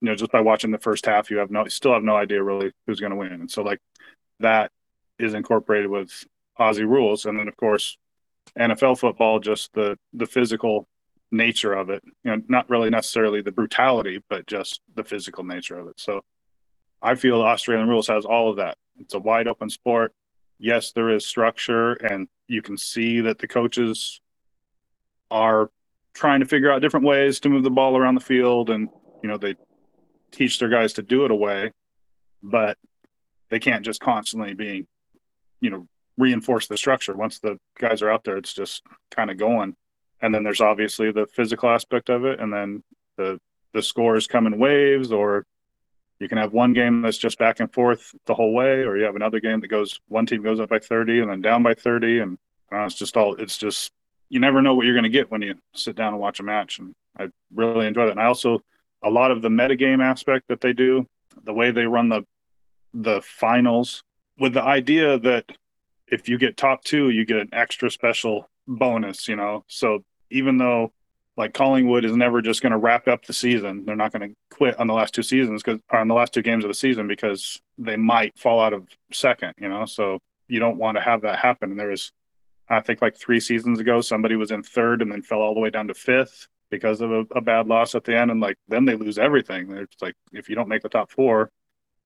You 0.01 0.09
know, 0.09 0.15
just 0.15 0.31
by 0.31 0.41
watching 0.41 0.71
the 0.71 0.79
first 0.79 1.05
half, 1.05 1.29
you 1.29 1.37
have 1.37 1.51
no 1.51 1.67
still 1.67 1.93
have 1.93 2.03
no 2.03 2.15
idea 2.15 2.43
really 2.43 2.71
who's 2.85 2.99
going 2.99 3.11
to 3.11 3.17
win, 3.17 3.33
and 3.33 3.51
so 3.51 3.61
like 3.61 3.79
that 4.39 4.71
is 5.19 5.33
incorporated 5.33 5.89
with 5.89 6.25
Aussie 6.59 6.87
rules, 6.87 7.25
and 7.25 7.39
then 7.39 7.47
of 7.47 7.55
course 7.55 7.97
NFL 8.57 8.99
football, 8.99 9.39
just 9.39 9.73
the 9.73 9.97
the 10.13 10.25
physical 10.25 10.87
nature 11.31 11.73
of 11.73 11.89
it. 11.89 12.03
You 12.23 12.31
know, 12.31 12.41
not 12.47 12.69
really 12.69 12.89
necessarily 12.89 13.41
the 13.41 13.51
brutality, 13.51 14.21
but 14.29 14.47
just 14.47 14.81
the 14.95 15.03
physical 15.03 15.43
nature 15.43 15.77
of 15.77 15.87
it. 15.87 15.99
So 15.99 16.21
I 17.01 17.15
feel 17.15 17.41
Australian 17.41 17.87
rules 17.87 18.07
has 18.07 18.25
all 18.25 18.49
of 18.49 18.57
that. 18.57 18.77
It's 18.99 19.13
a 19.13 19.19
wide 19.19 19.47
open 19.47 19.69
sport. 19.69 20.13
Yes, 20.59 20.91
there 20.91 21.09
is 21.09 21.25
structure, 21.25 21.93
and 21.93 22.27
you 22.47 22.61
can 22.61 22.77
see 22.77 23.21
that 23.21 23.39
the 23.39 23.47
coaches 23.47 24.21
are 25.31 25.71
trying 26.13 26.41
to 26.41 26.45
figure 26.45 26.71
out 26.71 26.81
different 26.81 27.05
ways 27.05 27.39
to 27.39 27.49
move 27.49 27.63
the 27.63 27.71
ball 27.71 27.97
around 27.97 28.15
the 28.15 28.21
field, 28.21 28.69
and 28.69 28.89
you 29.23 29.29
know 29.29 29.37
they 29.37 29.55
teach 30.31 30.59
their 30.59 30.69
guys 30.69 30.93
to 30.93 31.01
do 31.01 31.25
it 31.25 31.31
away, 31.31 31.71
but 32.41 32.77
they 33.49 33.59
can't 33.59 33.85
just 33.85 33.99
constantly 33.99 34.53
be, 34.53 34.87
you 35.59 35.69
know, 35.69 35.87
reinforce 36.17 36.67
the 36.67 36.77
structure. 36.77 37.15
Once 37.15 37.39
the 37.39 37.57
guys 37.79 38.01
are 38.01 38.09
out 38.09 38.23
there, 38.23 38.37
it's 38.37 38.53
just 38.53 38.83
kind 39.11 39.29
of 39.29 39.37
going. 39.37 39.75
And 40.21 40.33
then 40.33 40.43
there's 40.43 40.61
obviously 40.61 41.11
the 41.11 41.27
physical 41.27 41.69
aspect 41.69 42.09
of 42.09 42.25
it, 42.25 42.39
and 42.39 42.53
then 42.53 42.83
the 43.17 43.39
the 43.73 43.81
scores 43.81 44.27
come 44.27 44.47
in 44.47 44.59
waves, 44.59 45.11
or 45.11 45.45
you 46.19 46.27
can 46.27 46.37
have 46.37 46.53
one 46.53 46.73
game 46.73 47.01
that's 47.01 47.17
just 47.17 47.39
back 47.39 47.59
and 47.59 47.73
forth 47.73 48.13
the 48.25 48.35
whole 48.35 48.53
way, 48.53 48.83
or 48.83 48.97
you 48.97 49.05
have 49.05 49.15
another 49.15 49.39
game 49.39 49.61
that 49.61 49.69
goes 49.69 49.99
one 50.07 50.25
team 50.25 50.43
goes 50.43 50.59
up 50.59 50.69
by 50.69 50.79
30 50.79 51.21
and 51.21 51.31
then 51.31 51.41
down 51.41 51.63
by 51.63 51.73
30, 51.73 52.19
and 52.19 52.37
uh, 52.71 52.85
it's 52.85 52.95
just 52.95 53.17
all 53.17 53.35
it's 53.35 53.57
just 53.57 53.91
you 54.29 54.39
never 54.39 54.61
know 54.61 54.75
what 54.75 54.85
you're 54.85 54.95
going 54.95 55.03
to 55.03 55.09
get 55.09 55.29
when 55.29 55.41
you 55.41 55.55
sit 55.73 55.95
down 55.95 56.13
and 56.13 56.21
watch 56.21 56.39
a 56.39 56.43
match. 56.43 56.79
And 56.79 56.93
I 57.19 57.29
really 57.53 57.85
enjoy 57.85 58.05
that. 58.05 58.11
And 58.11 58.21
I 58.21 58.25
also 58.25 58.61
a 59.03 59.09
lot 59.09 59.31
of 59.31 59.41
the 59.41 59.49
metagame 59.49 60.03
aspect 60.03 60.47
that 60.47 60.61
they 60.61 60.73
do, 60.73 61.07
the 61.43 61.53
way 61.53 61.71
they 61.71 61.85
run 61.85 62.09
the 62.09 62.23
the 62.93 63.21
finals, 63.21 64.03
with 64.37 64.53
the 64.53 64.63
idea 64.63 65.17
that 65.19 65.45
if 66.07 66.27
you 66.27 66.37
get 66.37 66.57
top 66.57 66.83
two, 66.83 67.09
you 67.09 67.25
get 67.25 67.37
an 67.37 67.49
extra 67.53 67.89
special 67.89 68.49
bonus, 68.67 69.27
you 69.27 69.35
know. 69.35 69.63
So 69.67 70.03
even 70.29 70.57
though 70.57 70.91
like 71.37 71.53
Collingwood 71.53 72.03
is 72.03 72.15
never 72.15 72.41
just 72.41 72.61
going 72.61 72.73
to 72.73 72.77
wrap 72.77 73.07
up 73.07 73.25
the 73.25 73.33
season, 73.33 73.85
they're 73.85 73.95
not 73.95 74.11
going 74.11 74.29
to 74.29 74.35
quit 74.55 74.77
on 74.79 74.87
the 74.87 74.93
last 74.93 75.13
two 75.13 75.23
seasons 75.23 75.63
because 75.63 75.79
on 75.91 76.07
the 76.07 76.13
last 76.13 76.33
two 76.33 76.41
games 76.41 76.63
of 76.63 76.67
the 76.67 76.75
season 76.75 77.07
because 77.07 77.61
they 77.77 77.95
might 77.95 78.37
fall 78.37 78.59
out 78.59 78.73
of 78.73 78.87
second, 79.13 79.53
you 79.57 79.69
know. 79.69 79.85
So 79.85 80.19
you 80.47 80.59
don't 80.59 80.77
want 80.77 80.97
to 80.97 81.01
have 81.01 81.21
that 81.21 81.39
happen. 81.39 81.71
And 81.71 81.79
there 81.79 81.87
was, 81.87 82.11
I 82.67 82.81
think, 82.81 83.01
like 83.01 83.17
three 83.17 83.39
seasons 83.39 83.79
ago, 83.79 84.01
somebody 84.01 84.35
was 84.35 84.51
in 84.51 84.63
third 84.63 85.01
and 85.01 85.11
then 85.11 85.21
fell 85.21 85.39
all 85.39 85.53
the 85.53 85.61
way 85.61 85.69
down 85.69 85.87
to 85.87 85.93
fifth 85.93 86.47
because 86.71 87.01
of 87.01 87.11
a, 87.11 87.25
a 87.35 87.41
bad 87.41 87.67
loss 87.67 87.93
at 87.93 88.03
the 88.03 88.17
end, 88.17 88.31
and 88.31 88.41
like 88.41 88.57
then 88.67 88.85
they 88.85 88.95
lose 88.95 89.19
everything. 89.19 89.71
It's 89.71 90.01
like 90.01 90.15
if 90.31 90.49
you 90.49 90.55
don't 90.55 90.69
make 90.69 90.81
the 90.81 90.89
top 90.89 91.11
four, 91.11 91.51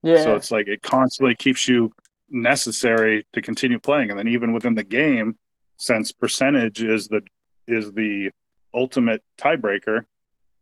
yeah. 0.06 0.24
So 0.24 0.36
it's 0.36 0.52
like 0.52 0.68
it 0.68 0.84
constantly 0.84 1.34
keeps 1.34 1.68
you 1.68 1.92
necessary 2.30 3.26
to 3.34 3.42
continue 3.42 3.80
playing. 3.80 4.12
And 4.12 4.20
then 4.20 4.28
even 4.28 4.54
within 4.54 4.76
the 4.76 4.84
game, 4.84 5.36
since 5.78 6.12
percentage 6.12 6.84
is 6.84 7.08
the 7.08 7.22
is 7.68 7.92
the 7.94 8.30
ultimate 8.72 9.24
tiebreaker, 9.40 10.06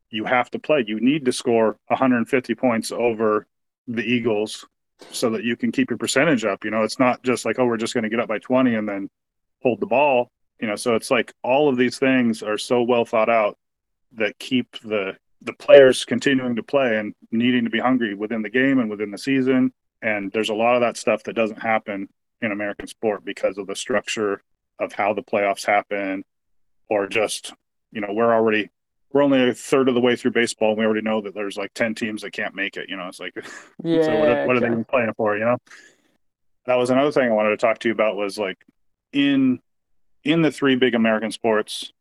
you 0.10 0.24
have 0.24 0.50
to 0.52 0.60
play. 0.60 0.86
You 0.88 1.02
need 1.02 1.26
to 1.26 1.34
score 1.34 1.78
150 1.88 2.56
points 2.56 2.92
over 2.94 3.46
the 3.86 4.04
Eagles 4.04 4.66
so 5.12 5.30
that 5.32 5.44
you 5.44 5.58
can 5.58 5.74
keep 5.74 5.90
your 5.90 5.98
percentage 5.98 6.46
up. 6.46 6.64
You 6.64 6.72
know, 6.72 6.84
it's 6.84 7.00
not 7.00 7.22
just 7.24 7.44
like, 7.44 7.60
oh, 7.60 7.66
we're 7.66 7.76
just 7.76 7.94
going 7.94 8.04
to 8.04 8.10
get 8.10 8.22
up 8.22 8.30
by 8.30 8.40
20 8.40 8.76
and 8.76 8.88
then 8.88 9.10
hold 9.62 9.82
the 9.82 9.88
ball. 9.88 10.30
You 10.62 10.68
know, 10.68 10.78
so 10.78 10.96
it's 10.96 11.12
like 11.12 11.34
all 11.44 11.68
of 11.68 11.76
these 11.76 12.00
things 12.00 12.42
are 12.44 12.58
so 12.58 12.82
well 12.82 13.04
thought 13.04 13.30
out 13.30 13.58
that 14.16 14.38
keep 14.40 14.80
the 14.82 15.18
the 15.44 15.54
players 15.54 16.06
continuing 16.06 16.56
to 16.56 16.64
play 16.64 16.98
and 16.98 17.14
needing 17.32 17.66
to 17.66 17.70
be 17.70 17.80
hungry 17.80 18.16
within 18.16 18.42
the 18.42 18.50
game 18.50 18.80
and 18.80 18.90
within 18.90 19.12
the 19.12 19.18
season. 19.18 19.74
And 20.02 20.32
there's 20.32 20.50
a 20.50 20.54
lot 20.54 20.76
of 20.76 20.82
that 20.82 20.98
stuff 20.98 21.24
that 21.24 21.34
doesn't 21.34 21.62
happen 21.62 22.08
in 22.42 22.52
American 22.52 22.88
sport 22.88 23.26
because 23.26 23.58
of 23.58 23.68
the 23.68 23.76
structure 23.76 24.42
of 24.80 24.94
how 24.94 25.14
the 25.14 25.22
playoffs 25.22 25.66
happen, 25.66 26.24
or 26.90 27.08
just, 27.08 27.54
you 27.92 28.02
know, 28.02 28.12
we're 28.12 28.34
already 28.34 28.70
we're 29.14 29.22
only 29.22 29.50
a 29.50 29.54
third 29.54 29.88
of 29.88 29.96
the 29.96 30.02
way 30.02 30.16
through 30.16 30.32
baseball 30.32 30.70
and 30.70 30.80
we 30.80 30.86
already 30.86 31.02
know 31.02 31.22
that 31.22 31.36
there's 31.36 31.56
like 31.56 31.72
10 31.76 31.94
teams 31.94 32.24
that 32.24 32.32
can't 32.32 32.56
make 32.56 32.78
it 32.78 32.90
you 32.90 32.98
know 32.98 33.08
it's 33.08 33.20
like 33.20 33.34
yeah 33.84 34.02
so 34.04 34.20
what, 34.20 34.30
are, 34.30 34.48
what 34.48 34.56
are 34.58 34.60
they 34.60 34.66
even 34.66 34.84
playing 34.84 35.14
for 35.16 35.38
you 35.38 35.46
know? 35.46 35.58
That 36.66 36.76
was 36.76 36.90
another 36.90 37.12
thing 37.12 37.30
i 37.30 37.32
wanted 37.32 37.52
to 37.52 37.58
talk 37.58 37.78
to 37.80 37.90
you 37.90 37.94
about 37.94 38.16
was 38.16 38.40
like 38.40 38.58
in 39.12 39.60
in 40.24 40.42
the 40.42 40.52
three 40.52 40.76
big 40.76 40.96
american 40.96 41.32
sports 41.32 41.94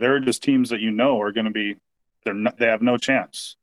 there 0.00 0.16
are 0.16 0.20
just 0.20 0.42
teams 0.42 0.70
that 0.70 0.80
you 0.80 0.90
know 0.90 1.20
are 1.20 1.32
going 1.32 1.46
to 1.46 1.52
be 1.52 1.76
they're 2.24 2.34
not, 2.34 2.58
they 2.58 2.66
have 2.66 2.82
no 2.82 2.96
chance 2.96 3.56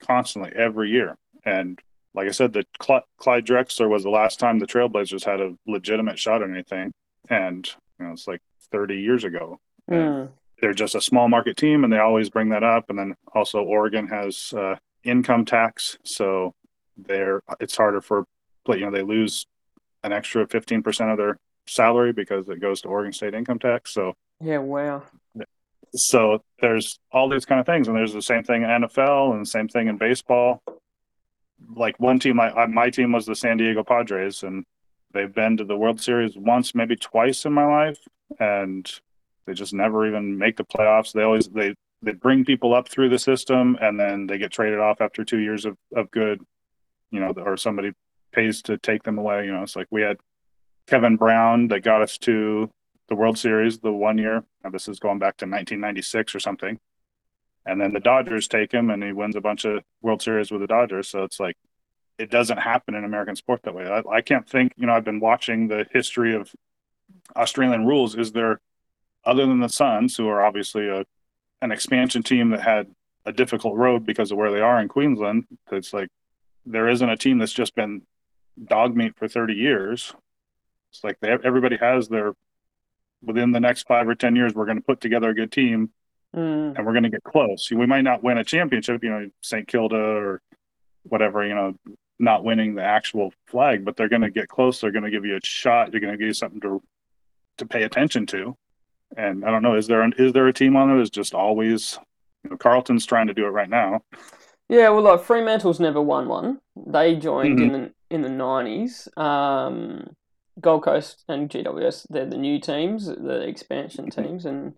constantly 0.00 0.52
every 0.54 0.90
year 0.90 1.16
and 1.44 1.80
like 2.16 2.28
I 2.28 2.32
said, 2.32 2.54
the 2.54 2.64
Cl- 2.82 3.06
Clyde 3.18 3.46
Drexler 3.46 3.88
was 3.88 4.02
the 4.02 4.10
last 4.10 4.40
time 4.40 4.58
the 4.58 4.66
Trailblazers 4.66 5.24
had 5.24 5.40
a 5.40 5.54
legitimate 5.66 6.18
shot 6.18 6.42
at 6.42 6.48
anything, 6.48 6.92
and 7.28 7.68
you 8.00 8.06
know 8.06 8.12
it's 8.12 8.26
like 8.26 8.40
30 8.72 8.96
years 8.98 9.22
ago. 9.22 9.60
Mm. 9.88 10.30
they're 10.60 10.74
just 10.74 10.96
a 10.96 11.00
small 11.00 11.28
market 11.28 11.56
team, 11.56 11.84
and 11.84 11.92
they 11.92 11.98
always 11.98 12.28
bring 12.28 12.48
that 12.48 12.64
up. 12.64 12.90
And 12.90 12.98
then 12.98 13.14
also 13.32 13.62
Oregon 13.62 14.08
has 14.08 14.52
uh, 14.56 14.76
income 15.04 15.44
tax, 15.44 15.98
so 16.02 16.54
they're 16.96 17.42
it's 17.60 17.76
harder 17.76 18.00
for 18.00 18.24
you 18.68 18.80
know 18.80 18.90
they 18.90 19.02
lose 19.02 19.46
an 20.02 20.12
extra 20.12 20.46
fifteen 20.48 20.82
percent 20.82 21.10
of 21.10 21.18
their 21.18 21.38
salary 21.68 22.12
because 22.12 22.48
it 22.48 22.60
goes 22.60 22.80
to 22.80 22.88
Oregon 22.88 23.12
State 23.12 23.34
income 23.34 23.58
tax. 23.58 23.92
So 23.92 24.14
yeah, 24.40 24.58
wow. 24.58 25.02
So 25.96 26.42
there's 26.60 26.98
all 27.10 27.28
these 27.28 27.44
kind 27.44 27.60
of 27.60 27.66
things, 27.66 27.88
and 27.88 27.96
there's 27.96 28.12
the 28.12 28.22
same 28.22 28.42
thing 28.42 28.62
in 28.62 28.68
NFL 28.68 29.32
and 29.32 29.42
the 29.42 29.50
same 29.50 29.68
thing 29.68 29.88
in 29.88 29.96
baseball. 29.96 30.62
Like 31.74 31.98
one 31.98 32.18
team, 32.18 32.38
I, 32.38 32.50
uh, 32.50 32.66
my 32.66 32.90
team 32.90 33.12
was 33.12 33.26
the 33.26 33.34
San 33.34 33.56
Diego 33.56 33.82
Padres, 33.82 34.42
and 34.42 34.64
they've 35.12 35.34
been 35.34 35.56
to 35.56 35.64
the 35.64 35.76
World 35.76 36.00
Series 36.00 36.36
once, 36.36 36.74
maybe 36.74 36.96
twice 36.96 37.44
in 37.44 37.52
my 37.52 37.64
life, 37.64 37.98
and 38.38 38.90
they 39.46 39.54
just 39.54 39.72
never 39.72 40.06
even 40.06 40.38
make 40.38 40.56
the 40.56 40.64
playoffs. 40.64 41.12
They 41.12 41.22
always 41.22 41.48
they 41.48 41.74
they 42.02 42.12
bring 42.12 42.44
people 42.44 42.74
up 42.74 42.88
through 42.88 43.08
the 43.08 43.18
system, 43.18 43.78
and 43.80 43.98
then 43.98 44.26
they 44.26 44.38
get 44.38 44.52
traded 44.52 44.78
off 44.78 45.00
after 45.00 45.24
two 45.24 45.38
years 45.38 45.64
of 45.64 45.76
of 45.94 46.10
good, 46.10 46.42
you 47.10 47.20
know, 47.20 47.32
or 47.38 47.56
somebody 47.56 47.92
pays 48.32 48.60
to 48.62 48.76
take 48.76 49.02
them 49.02 49.18
away. 49.18 49.46
You 49.46 49.52
know, 49.52 49.62
it's 49.62 49.76
like 49.76 49.88
we 49.90 50.02
had 50.02 50.18
Kevin 50.86 51.16
Brown 51.16 51.68
that 51.68 51.80
got 51.80 52.02
us 52.02 52.18
to 52.18 52.70
the 53.08 53.14
World 53.14 53.38
Series 53.38 53.78
the 53.78 53.92
one 53.92 54.18
year. 54.18 54.44
Now 54.62 54.70
this 54.70 54.88
is 54.88 54.98
going 54.98 55.18
back 55.18 55.36
to 55.38 55.44
1996 55.44 56.34
or 56.34 56.40
something. 56.40 56.78
And 57.64 57.80
then 57.80 57.92
the 57.92 58.00
Dodgers 58.00 58.46
take 58.46 58.72
him 58.72 58.90
and 58.90 59.02
he 59.02 59.12
wins 59.12 59.36
a 59.36 59.40
bunch 59.40 59.64
of 59.64 59.82
World 60.00 60.22
Series 60.22 60.50
with 60.50 60.60
the 60.60 60.66
Dodgers. 60.66 61.08
So 61.08 61.24
it's 61.24 61.40
like, 61.40 61.56
it 62.18 62.30
doesn't 62.30 62.58
happen 62.58 62.94
in 62.94 63.04
American 63.04 63.36
sport 63.36 63.62
that 63.64 63.74
way. 63.74 63.86
I, 63.86 64.02
I 64.08 64.20
can't 64.20 64.48
think, 64.48 64.72
you 64.76 64.86
know, 64.86 64.94
I've 64.94 65.04
been 65.04 65.20
watching 65.20 65.68
the 65.68 65.86
history 65.92 66.34
of 66.34 66.50
Australian 67.34 67.86
rules. 67.86 68.14
Is 68.14 68.32
there, 68.32 68.60
other 69.24 69.44
than 69.46 69.60
the 69.60 69.68
Suns, 69.68 70.16
who 70.16 70.28
are 70.28 70.44
obviously 70.44 70.88
a, 70.88 71.04
an 71.60 71.72
expansion 71.72 72.22
team 72.22 72.50
that 72.50 72.62
had 72.62 72.86
a 73.26 73.32
difficult 73.32 73.76
road 73.76 74.06
because 74.06 74.30
of 74.30 74.38
where 74.38 74.52
they 74.52 74.60
are 74.60 74.80
in 74.80 74.88
Queensland, 74.88 75.46
it's 75.72 75.92
like 75.92 76.08
there 76.64 76.88
isn't 76.88 77.10
a 77.10 77.16
team 77.16 77.38
that's 77.38 77.52
just 77.52 77.74
been 77.74 78.02
dog 78.64 78.96
meat 78.96 79.14
for 79.16 79.28
30 79.28 79.54
years 79.54 80.14
it's 80.96 81.04
like 81.04 81.20
they, 81.20 81.36
everybody 81.44 81.76
has 81.76 82.08
their 82.08 82.32
within 83.26 83.52
the 83.52 83.60
next 83.60 83.86
five 83.86 84.08
or 84.08 84.14
ten 84.14 84.36
years, 84.36 84.54
we're 84.54 84.64
going 84.64 84.78
to 84.78 84.84
put 84.84 85.00
together 85.00 85.30
a 85.30 85.34
good 85.34 85.52
team, 85.52 85.90
mm. 86.34 86.74
and 86.76 86.86
we're 86.86 86.92
going 86.92 87.02
to 87.02 87.10
get 87.10 87.24
close. 87.24 87.70
We 87.70 87.86
might 87.86 88.02
not 88.02 88.22
win 88.22 88.38
a 88.38 88.44
championship, 88.44 89.02
you 89.02 89.10
know, 89.10 89.28
St. 89.42 89.66
Kilda 89.68 89.96
or 89.96 90.40
whatever, 91.02 91.46
you 91.46 91.54
know, 91.54 91.74
not 92.18 92.44
winning 92.44 92.74
the 92.74 92.82
actual 92.82 93.32
flag, 93.46 93.84
but 93.84 93.96
they're 93.96 94.08
going 94.08 94.22
to 94.22 94.30
get 94.30 94.48
close. 94.48 94.80
They're 94.80 94.92
going 94.92 95.04
to 95.04 95.10
give 95.10 95.24
you 95.24 95.36
a 95.36 95.40
shot. 95.42 95.90
They're 95.90 96.00
going 96.00 96.12
to 96.12 96.18
give 96.18 96.28
you 96.28 96.34
something 96.34 96.60
to 96.60 96.82
to 97.58 97.66
pay 97.66 97.84
attention 97.84 98.26
to. 98.26 98.56
And 99.16 99.44
I 99.44 99.50
don't 99.50 99.62
know, 99.62 99.76
is 99.76 99.86
there 99.86 100.02
an, 100.02 100.12
is 100.18 100.32
there 100.32 100.46
a 100.46 100.52
team 100.52 100.76
on 100.76 100.90
it? 100.90 101.00
Is 101.00 101.10
just 101.10 101.34
always, 101.34 101.98
you 102.44 102.50
know, 102.50 102.56
Carlton's 102.56 103.06
trying 103.06 103.28
to 103.28 103.34
do 103.34 103.46
it 103.46 103.50
right 103.50 103.70
now. 103.70 104.02
Yeah, 104.68 104.88
well, 104.88 105.02
like 105.02 105.22
Fremantle's 105.22 105.78
never 105.78 106.02
won 106.02 106.28
one. 106.28 106.58
They 106.74 107.14
joined 107.16 107.60
mm-hmm. 107.60 107.74
in 107.74 107.82
the 107.82 107.92
in 108.10 108.22
the 108.22 108.28
nineties. 108.28 109.08
Um, 109.16 110.16
Gold 110.60 110.84
Coast 110.84 111.24
and 111.28 111.50
GWS, 111.50 112.06
they're 112.08 112.26
the 112.26 112.36
new 112.36 112.58
teams, 112.58 113.06
the 113.06 113.40
expansion 113.40 114.10
teams, 114.10 114.44
and 114.46 114.74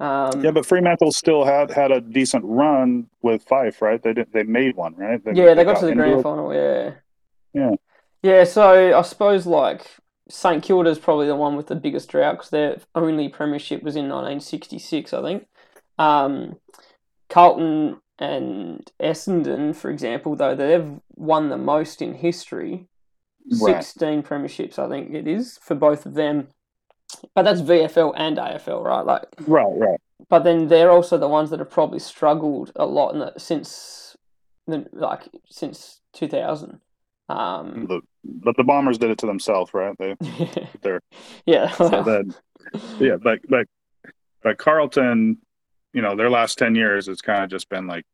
um, 0.00 0.42
yeah, 0.42 0.50
but 0.50 0.66
Fremantle 0.66 1.12
still 1.12 1.44
had 1.44 1.70
had 1.70 1.92
a 1.92 2.00
decent 2.00 2.44
run 2.44 3.06
with 3.22 3.46
Fyfe, 3.46 3.80
right? 3.80 4.02
They 4.02 4.12
did, 4.12 4.32
they 4.32 4.42
made 4.42 4.74
one, 4.74 4.96
right? 4.96 5.24
They, 5.24 5.32
yeah, 5.32 5.46
they, 5.46 5.54
they 5.54 5.64
got, 5.64 5.74
got, 5.74 5.80
to 5.80 5.86
the 5.86 5.94
grand 5.94 6.20
it. 6.20 6.22
final. 6.22 6.52
Yeah, 6.52 6.94
yeah, 7.52 7.74
yeah. 8.22 8.44
So 8.44 8.98
I 8.98 9.02
suppose 9.02 9.46
like 9.46 9.86
St 10.28 10.62
Kilda 10.62 10.90
is 10.90 10.98
probably 10.98 11.26
the 11.26 11.36
one 11.36 11.56
with 11.56 11.66
the 11.66 11.76
biggest 11.76 12.08
drought 12.08 12.38
because 12.38 12.50
their 12.50 12.80
only 12.94 13.28
premiership 13.28 13.82
was 13.82 13.96
in 13.96 14.08
1966, 14.08 15.12
I 15.12 15.22
think. 15.22 15.46
Um, 15.98 16.56
Carlton 17.28 18.00
and 18.18 18.90
Essendon, 19.00 19.74
for 19.76 19.90
example, 19.90 20.34
though 20.36 20.54
they've 20.54 21.00
won 21.14 21.48
the 21.48 21.58
most 21.58 22.02
in 22.02 22.14
history, 22.14 22.88
Right. 23.60 23.82
16 23.82 24.22
premierships, 24.22 24.78
I 24.78 24.88
think 24.88 25.12
it 25.14 25.26
is, 25.26 25.58
for 25.58 25.74
both 25.74 26.06
of 26.06 26.14
them. 26.14 26.48
But 27.34 27.42
that's 27.42 27.60
VFL 27.60 28.14
and 28.16 28.38
AFL, 28.38 28.82
right? 28.82 29.04
Like, 29.04 29.26
right, 29.46 29.72
right. 29.76 30.00
But 30.28 30.44
then 30.44 30.68
they're 30.68 30.90
also 30.90 31.18
the 31.18 31.28
ones 31.28 31.50
that 31.50 31.58
have 31.58 31.70
probably 31.70 31.98
struggled 31.98 32.72
a 32.76 32.86
lot 32.86 33.12
in 33.12 33.18
the, 33.18 33.32
since, 33.36 34.16
the, 34.66 34.86
like, 34.92 35.28
since 35.50 36.00
2000. 36.14 36.80
Um, 37.28 37.86
the, 37.88 38.00
but 38.24 38.56
the 38.56 38.64
Bombers 38.64 38.98
did 38.98 39.10
it 39.10 39.18
to 39.18 39.26
themselves, 39.26 39.72
right? 39.74 39.96
They, 39.98 40.16
they're 40.82 41.00
yeah. 41.46 41.70
so 41.70 42.02
then, 42.02 42.34
yeah, 42.98 43.16
but 43.16 43.40
but 43.48 43.66
but 44.42 44.58
Carlton, 44.58 45.38
you 45.92 46.02
know, 46.02 46.16
their 46.16 46.30
last 46.30 46.58
ten 46.58 46.74
years, 46.74 47.08
it's 47.08 47.22
kind 47.22 47.44
of 47.44 47.50
just 47.50 47.68
been 47.68 47.86
like, 47.86 48.04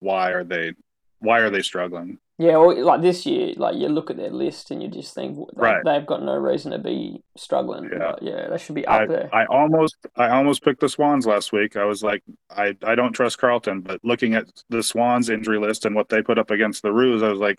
why 0.00 0.30
are 0.30 0.44
they, 0.44 0.74
why 1.18 1.40
are 1.40 1.50
they 1.50 1.62
struggling? 1.62 2.18
Yeah, 2.40 2.56
like 2.56 3.02
this 3.02 3.26
year, 3.26 3.54
like 3.56 3.74
you 3.74 3.88
look 3.88 4.10
at 4.10 4.16
their 4.16 4.30
list 4.30 4.70
and 4.70 4.80
you 4.80 4.88
just 4.88 5.12
think 5.12 5.36
like, 5.36 5.48
right. 5.56 5.84
they've 5.84 6.06
got 6.06 6.22
no 6.22 6.36
reason 6.36 6.70
to 6.70 6.78
be 6.78 7.20
struggling. 7.36 7.90
Yeah, 7.92 8.14
yeah, 8.22 8.48
they 8.48 8.58
should 8.58 8.76
be 8.76 8.86
up 8.86 9.00
I, 9.00 9.06
there. 9.06 9.30
I 9.34 9.46
almost, 9.46 9.96
I 10.14 10.28
almost 10.28 10.62
picked 10.62 10.78
the 10.80 10.88
Swans 10.88 11.26
last 11.26 11.52
week. 11.52 11.76
I 11.76 11.84
was 11.84 12.04
like, 12.04 12.22
I, 12.48 12.76
I 12.84 12.94
don't 12.94 13.12
trust 13.12 13.38
Carlton, 13.38 13.80
but 13.80 13.98
looking 14.04 14.34
at 14.34 14.46
the 14.68 14.84
Swans 14.84 15.30
injury 15.30 15.58
list 15.58 15.84
and 15.84 15.96
what 15.96 16.10
they 16.10 16.22
put 16.22 16.38
up 16.38 16.52
against 16.52 16.82
the 16.82 16.92
Roos, 16.92 17.24
I 17.24 17.28
was 17.28 17.40
like, 17.40 17.58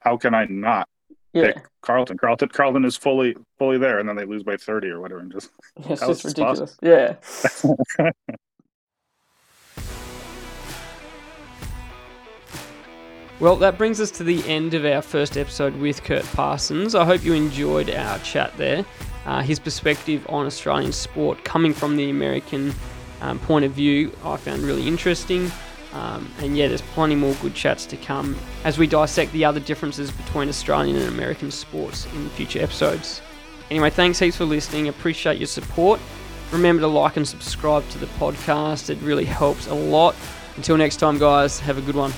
how 0.00 0.16
can 0.16 0.34
I 0.34 0.46
not 0.46 0.88
yeah. 1.32 1.52
pick 1.52 1.64
Carlton? 1.82 2.18
Carlton, 2.18 2.48
Carlton 2.48 2.84
is 2.84 2.96
fully, 2.96 3.36
fully 3.60 3.78
there, 3.78 4.00
and 4.00 4.08
then 4.08 4.16
they 4.16 4.24
lose 4.24 4.42
by 4.42 4.56
thirty 4.56 4.88
or 4.88 5.00
whatever, 5.00 5.20
and 5.20 5.30
just 5.30 5.50
yeah, 5.84 5.92
it's 5.92 6.00
just 6.00 6.24
ridiculous. 6.24 6.76
Possible. 6.76 7.76
Yeah. 8.00 8.10
Well, 13.38 13.56
that 13.56 13.76
brings 13.76 14.00
us 14.00 14.10
to 14.12 14.24
the 14.24 14.42
end 14.48 14.72
of 14.72 14.86
our 14.86 15.02
first 15.02 15.36
episode 15.36 15.76
with 15.76 16.02
Kurt 16.02 16.24
Parsons. 16.32 16.94
I 16.94 17.04
hope 17.04 17.22
you 17.22 17.34
enjoyed 17.34 17.90
our 17.90 18.18
chat 18.20 18.56
there. 18.56 18.82
Uh, 19.26 19.42
his 19.42 19.58
perspective 19.58 20.24
on 20.30 20.46
Australian 20.46 20.90
sport 20.90 21.44
coming 21.44 21.74
from 21.74 21.96
the 21.96 22.08
American 22.08 22.72
um, 23.20 23.38
point 23.40 23.66
of 23.66 23.72
view, 23.72 24.10
I 24.24 24.38
found 24.38 24.62
really 24.62 24.88
interesting. 24.88 25.50
Um, 25.92 26.30
and 26.38 26.56
yeah, 26.56 26.68
there's 26.68 26.80
plenty 26.80 27.14
more 27.14 27.34
good 27.42 27.54
chats 27.54 27.84
to 27.86 27.98
come 27.98 28.36
as 28.64 28.78
we 28.78 28.86
dissect 28.86 29.32
the 29.32 29.44
other 29.44 29.60
differences 29.60 30.10
between 30.10 30.48
Australian 30.48 30.96
and 30.96 31.08
American 31.08 31.50
sports 31.50 32.06
in 32.14 32.30
future 32.30 32.62
episodes. 32.62 33.20
Anyway, 33.70 33.90
thanks 33.90 34.18
heaps 34.18 34.36
for 34.36 34.46
listening. 34.46 34.88
Appreciate 34.88 35.36
your 35.36 35.46
support. 35.46 36.00
Remember 36.52 36.80
to 36.80 36.88
like 36.88 37.18
and 37.18 37.28
subscribe 37.28 37.86
to 37.90 37.98
the 37.98 38.06
podcast, 38.06 38.88
it 38.88 38.98
really 39.02 39.26
helps 39.26 39.66
a 39.66 39.74
lot. 39.74 40.14
Until 40.56 40.78
next 40.78 40.96
time, 40.96 41.18
guys, 41.18 41.60
have 41.60 41.76
a 41.76 41.82
good 41.82 41.96
one. 41.96 42.12